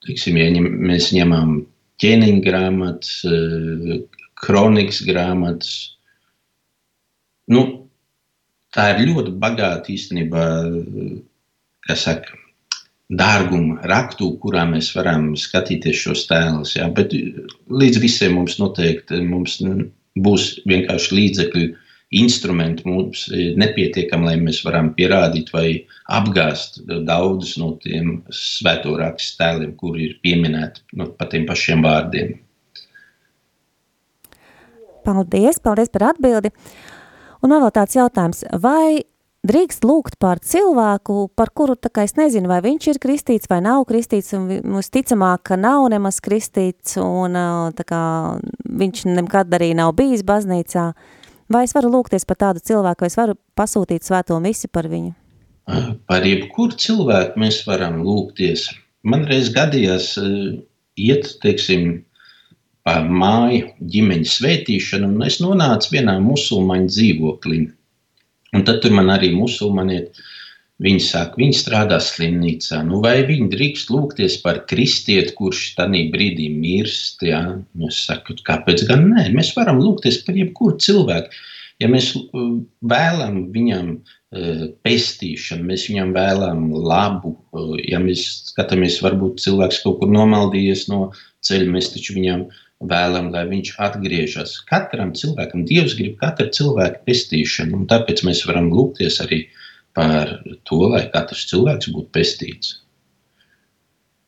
Tiksim, 0.06 0.38
ja 0.38 0.50
ņem, 0.54 0.68
mēs 0.90 1.10
ņemam 1.14 1.56
ķēniņa 2.02 2.42
grāmatas, 2.44 3.16
kronikas 4.42 5.02
grāmatas. 5.06 5.72
Nu, 7.50 7.64
tā 8.74 8.92
ir 8.94 9.08
ļoti 9.10 9.34
bagāta 9.42 9.92
īstenībā, 9.94 10.46
kas 11.86 12.06
saka, 12.06 12.38
dārguma 13.12 13.82
raktu, 13.88 14.30
kurā 14.42 14.64
mēs 14.68 14.92
varam 14.96 15.32
skatīties 15.38 16.04
šos 16.06 16.26
tēlus. 16.30 16.76
Ja? 16.78 16.88
Bet 16.88 17.12
līdz 17.12 18.00
visiem 18.02 18.38
mums 18.38 18.58
noteikti 18.60 19.20
mums 19.26 19.58
būs 20.22 20.48
vienkārši 20.68 21.18
līdzekļi, 21.18 21.66
instrumenti 22.12 22.84
mums 22.88 23.24
nepietiekami, 23.32 24.28
lai 24.28 24.36
mēs 24.40 24.60
varam 24.66 24.92
pierādīt 24.96 25.52
vai 25.54 25.66
apgāzt 26.12 26.82
daudzus 27.08 27.56
no 27.60 27.72
tiem 27.82 28.18
svēto 28.28 28.94
rakstu 29.00 29.40
tēliem, 29.40 29.76
kuri 29.80 30.10
ir 30.10 30.18
pieminēti 30.24 30.84
nu, 31.00 31.08
pa 31.16 31.28
tiem 31.32 31.46
pašiem 31.48 31.84
vārdiem. 31.84 32.34
Paldies, 35.02 35.58
paldies 35.58 35.90
par 35.90 36.12
atbildi. 36.12 36.52
Un 37.42 37.56
vēl 37.56 37.72
tāds 37.74 37.96
jautājums, 37.96 38.44
vai 38.62 39.02
drīkst 39.42 39.82
lūgt 39.82 40.18
par 40.22 40.38
cilvēku, 40.38 41.32
par 41.34 41.50
kuru, 41.50 41.74
tā 41.74 41.90
kā 41.90 42.04
es 42.06 42.14
nezinu, 42.14 42.46
vai 42.50 42.60
viņš 42.62 42.86
ir 42.92 43.00
kristīts 43.02 43.50
vai 43.50 43.58
nav 43.64 43.82
kristīts, 43.88 44.30
un 44.38 44.46
mums 44.62 44.92
ticamāk, 44.94 45.42
ka 45.50 45.58
nav 45.58 45.88
nemaz 45.90 46.20
kristīts, 46.22 46.94
un 47.02 47.34
tā 47.74 47.86
kā 47.88 48.02
viņš 48.62 49.08
nekad 49.10 49.58
arī 49.58 49.72
nav 49.78 49.96
bijis 49.98 50.22
baznīcā, 50.26 50.92
vai 51.50 51.64
es 51.66 51.74
varu 51.76 51.90
lūgties 51.92 52.26
par 52.28 52.38
tādu 52.40 52.62
cilvēku, 52.64 53.04
vai 53.04 53.10
es 53.10 53.18
varu 53.18 53.36
pasūtīt 53.58 54.06
svēto 54.06 54.38
misi 54.42 54.68
par 54.68 54.88
viņu? 54.92 55.12
Par 56.10 56.24
jebkuru 56.26 56.76
cilvēku 56.78 57.40
mēs 57.40 57.62
varam 57.66 58.00
lūgties. 58.04 58.68
Man 59.06 59.26
reiz 59.30 59.50
gadījās 59.54 60.14
iet, 60.98 61.28
teiksim, 61.42 62.02
pa 62.86 62.98
māju 63.06 63.70
ģimeņa 63.94 64.30
svētīšanu, 64.32 65.12
un 65.14 65.26
es 65.26 65.38
nonācu 65.42 65.94
vienā 65.94 66.18
musulmaņu 66.22 66.90
dzīvoklī. 66.90 67.62
Un 68.52 68.66
tad 68.68 68.82
tur 68.82 68.94
man 68.94 69.08
arī 69.14 69.30
musulmanieti, 69.34 70.26
viņi 70.82 71.02
saka, 71.04 71.38
viņi 71.40 71.56
strādā 71.56 71.98
slimnīcā. 72.02 72.80
Nu, 72.86 73.00
vai 73.04 73.20
viņi 73.28 73.50
drīkst 73.52 73.92
lūgties 73.92 74.38
par 74.44 74.62
kristieti, 74.70 75.34
kurš 75.36 75.74
tajā 75.78 76.06
brīdī 76.14 76.48
mirst? 76.54 77.22
Ja? 77.26 77.42
Nu, 77.74 77.90
es 77.90 78.02
saku, 78.06 78.38
kāpēc 78.46 78.86
gan 78.88 79.08
nē? 79.12 79.28
Mēs 79.36 79.52
varam 79.58 79.82
lūgties 79.82 80.22
par 80.26 80.38
jebkuru 80.38 80.78
cilvēku. 80.82 81.42
Ja 81.80 81.88
mēs 81.90 82.12
uh, 82.14 82.58
vēlamies 82.86 83.48
viņam 83.54 83.86
uh, 83.98 84.66
pestīšanu, 84.86 85.66
mēs 85.70 85.88
viņam 85.90 86.12
vēlamies 86.14 86.84
labu, 86.86 87.32
uh, 87.56 87.72
ja 87.82 87.98
mēs 88.02 88.26
skatāmies, 88.52 89.00
varbūt 89.02 89.42
cilvēks 89.42 89.80
kaut 89.82 89.98
kur 90.02 90.12
nomaldījies 90.12 90.86
no 90.92 91.08
ceļa, 91.42 91.72
mēs 91.74 91.90
taču 91.94 92.14
viņam 92.18 92.44
vēlam, 92.86 93.32
lai 93.34 93.46
viņš 93.50 93.74
atgriežas. 93.82 94.54
Katram 94.70 95.10
cilvēkam 95.18 95.64
Dievs 95.66 95.96
grib 95.98 96.20
katru 96.22 96.48
cilvēku 96.54 97.02
pestīšanu, 97.08 97.80
un 97.80 97.90
tāpēc 97.90 98.22
mēs 98.26 98.44
varam 98.46 98.70
lūgties 98.74 99.18
arī 99.24 99.44
par 99.48 99.61
to, 99.94 100.78
lai 100.92 101.04
katrs 101.12 101.44
cilvēks 101.50 101.90
būtu 101.92 102.08
pestīts. 102.16 102.78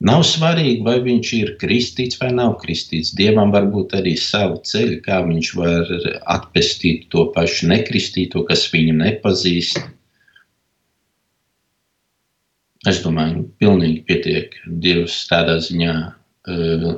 Nav 0.05 0.25
svarīgi, 0.27 0.83
vai 0.85 0.99
viņš 1.01 1.29
ir 1.39 1.51
kristīts 1.61 2.19
vai 2.21 2.29
nav 2.35 2.59
kristīts. 2.61 3.15
Dievam 3.17 3.55
var 3.55 3.71
būt 3.73 3.95
arī 3.97 4.17
savu 4.21 4.59
ceļu, 4.67 4.99
kā 5.07 5.23
viņš 5.25 5.53
var 5.57 5.93
atpestīt 6.35 7.07
to 7.15 7.29
pašu 7.33 7.71
nekristīto, 7.71 8.43
kas 8.49 8.67
viņu 8.75 8.99
nepazīst. 8.99 9.81
Es 12.91 13.01
domāju, 13.01 13.47
pilnīgi 13.63 14.03
pietiek 14.05 14.59
Dievs 14.67 15.23
tādā 15.31 15.57
ziņā 15.65 15.95
uh, 16.05 16.89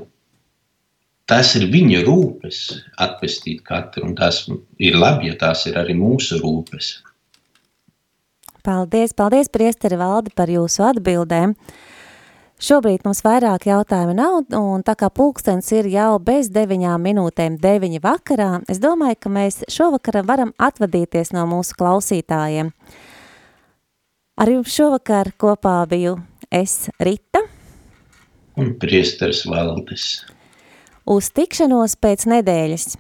tas 1.31 1.55
ir 1.59 1.69
viņa 1.71 2.03
rūpes 2.09 2.63
atpestīt 3.07 3.63
katru, 3.69 4.09
un 4.09 4.17
tas 4.19 4.49
ir 4.83 4.99
labi, 4.99 5.31
ja 5.31 5.39
tās 5.39 5.63
ir 5.71 5.79
arī 5.79 5.95
mūsu 5.95 6.41
rūpes. 6.43 6.97
Paldies, 8.67 9.13
paldies, 9.15 9.47
priesteri 9.53 9.95
Valdi, 10.01 10.33
par 10.35 10.51
jūsu 10.51 10.83
atbildēm. 10.89 11.53
Šobrīd 12.67 13.05
mums 13.07 13.21
vairāk 13.23 13.69
jautājumu 13.69 14.17
nav, 14.17 14.39
un 14.59 14.83
tā 14.83 14.97
kā 14.99 15.07
pulkstens 15.13 15.69
ir 15.77 15.87
jau 15.93 16.17
bez 16.19 16.49
deviņām 16.51 17.05
minūtēm 17.07 17.61
deviņi 17.63 18.03
vakarā, 18.03 18.51
es 18.73 18.81
domāju, 18.83 19.21
ka 19.21 19.31
mēs 19.31 19.61
šovakar 19.71 20.23
varam 20.27 20.51
atvadīties 20.59 21.31
no 21.37 21.45
mūsu 21.47 21.79
klausītājiem. 21.79 22.73
Ar 24.37 24.51
jums 24.51 24.73
šovakar 24.75 25.31
kopā 25.39 25.79
biju 25.87 26.17
es, 26.51 26.89
Rita. 26.99 27.45
Un 28.59 28.75
priesteris 28.81 29.45
Valdis 29.47 30.25
uz 31.07 31.31
tikšanos 31.31 31.97
pēc 32.03 32.27
nedēļas. 32.31 32.97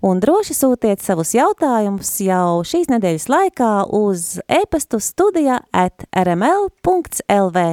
Un 0.00 0.16
droši 0.16 0.54
sūtiet 0.56 1.02
savus 1.04 1.34
jautājumus 1.36 2.14
jau 2.24 2.62
šīs 2.64 2.88
nedēļas 2.88 3.26
laikā 3.28 3.72
uz 3.92 4.38
e-pastu 4.48 4.96
studija 4.96 5.58
at 5.76 6.06
rml.lv. 6.16 7.64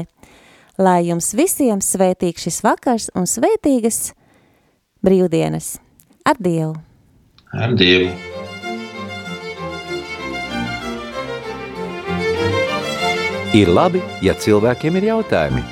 Lai 0.77 0.97
jums 1.07 1.31
visiem 1.39 1.79
svētīgs 1.79 2.43
šis 2.43 2.59
vakars 2.65 3.07
un 3.15 3.29
svētīgas 3.31 4.11
brīvdienas. 5.07 5.77
Ar 6.27 6.35
Dievu! 6.43 6.75
Ar 7.55 7.77
Dievu! 7.79 8.11
Ir 13.55 13.71
labi, 13.71 14.03
ja 14.21 14.35
cilvēkiem 14.35 14.99
ir 14.99 15.09
jautājumi. 15.13 15.63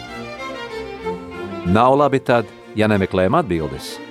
Nav 1.76 2.00
labi 2.00 2.24
tad, 2.24 2.48
ja 2.80 2.88
nemeklējam 2.88 3.44
atbildes– 3.44 3.98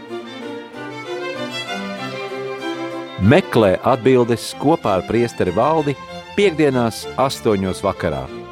Meklē 3.22 3.76
atbildes 3.86 4.48
kopā 4.58 4.96
ar 4.98 5.04
priesteri 5.06 5.54
valdi 5.54 5.94
piekdienās 6.34 7.04
astoņos 7.14 7.84
vakarā. 7.86 8.43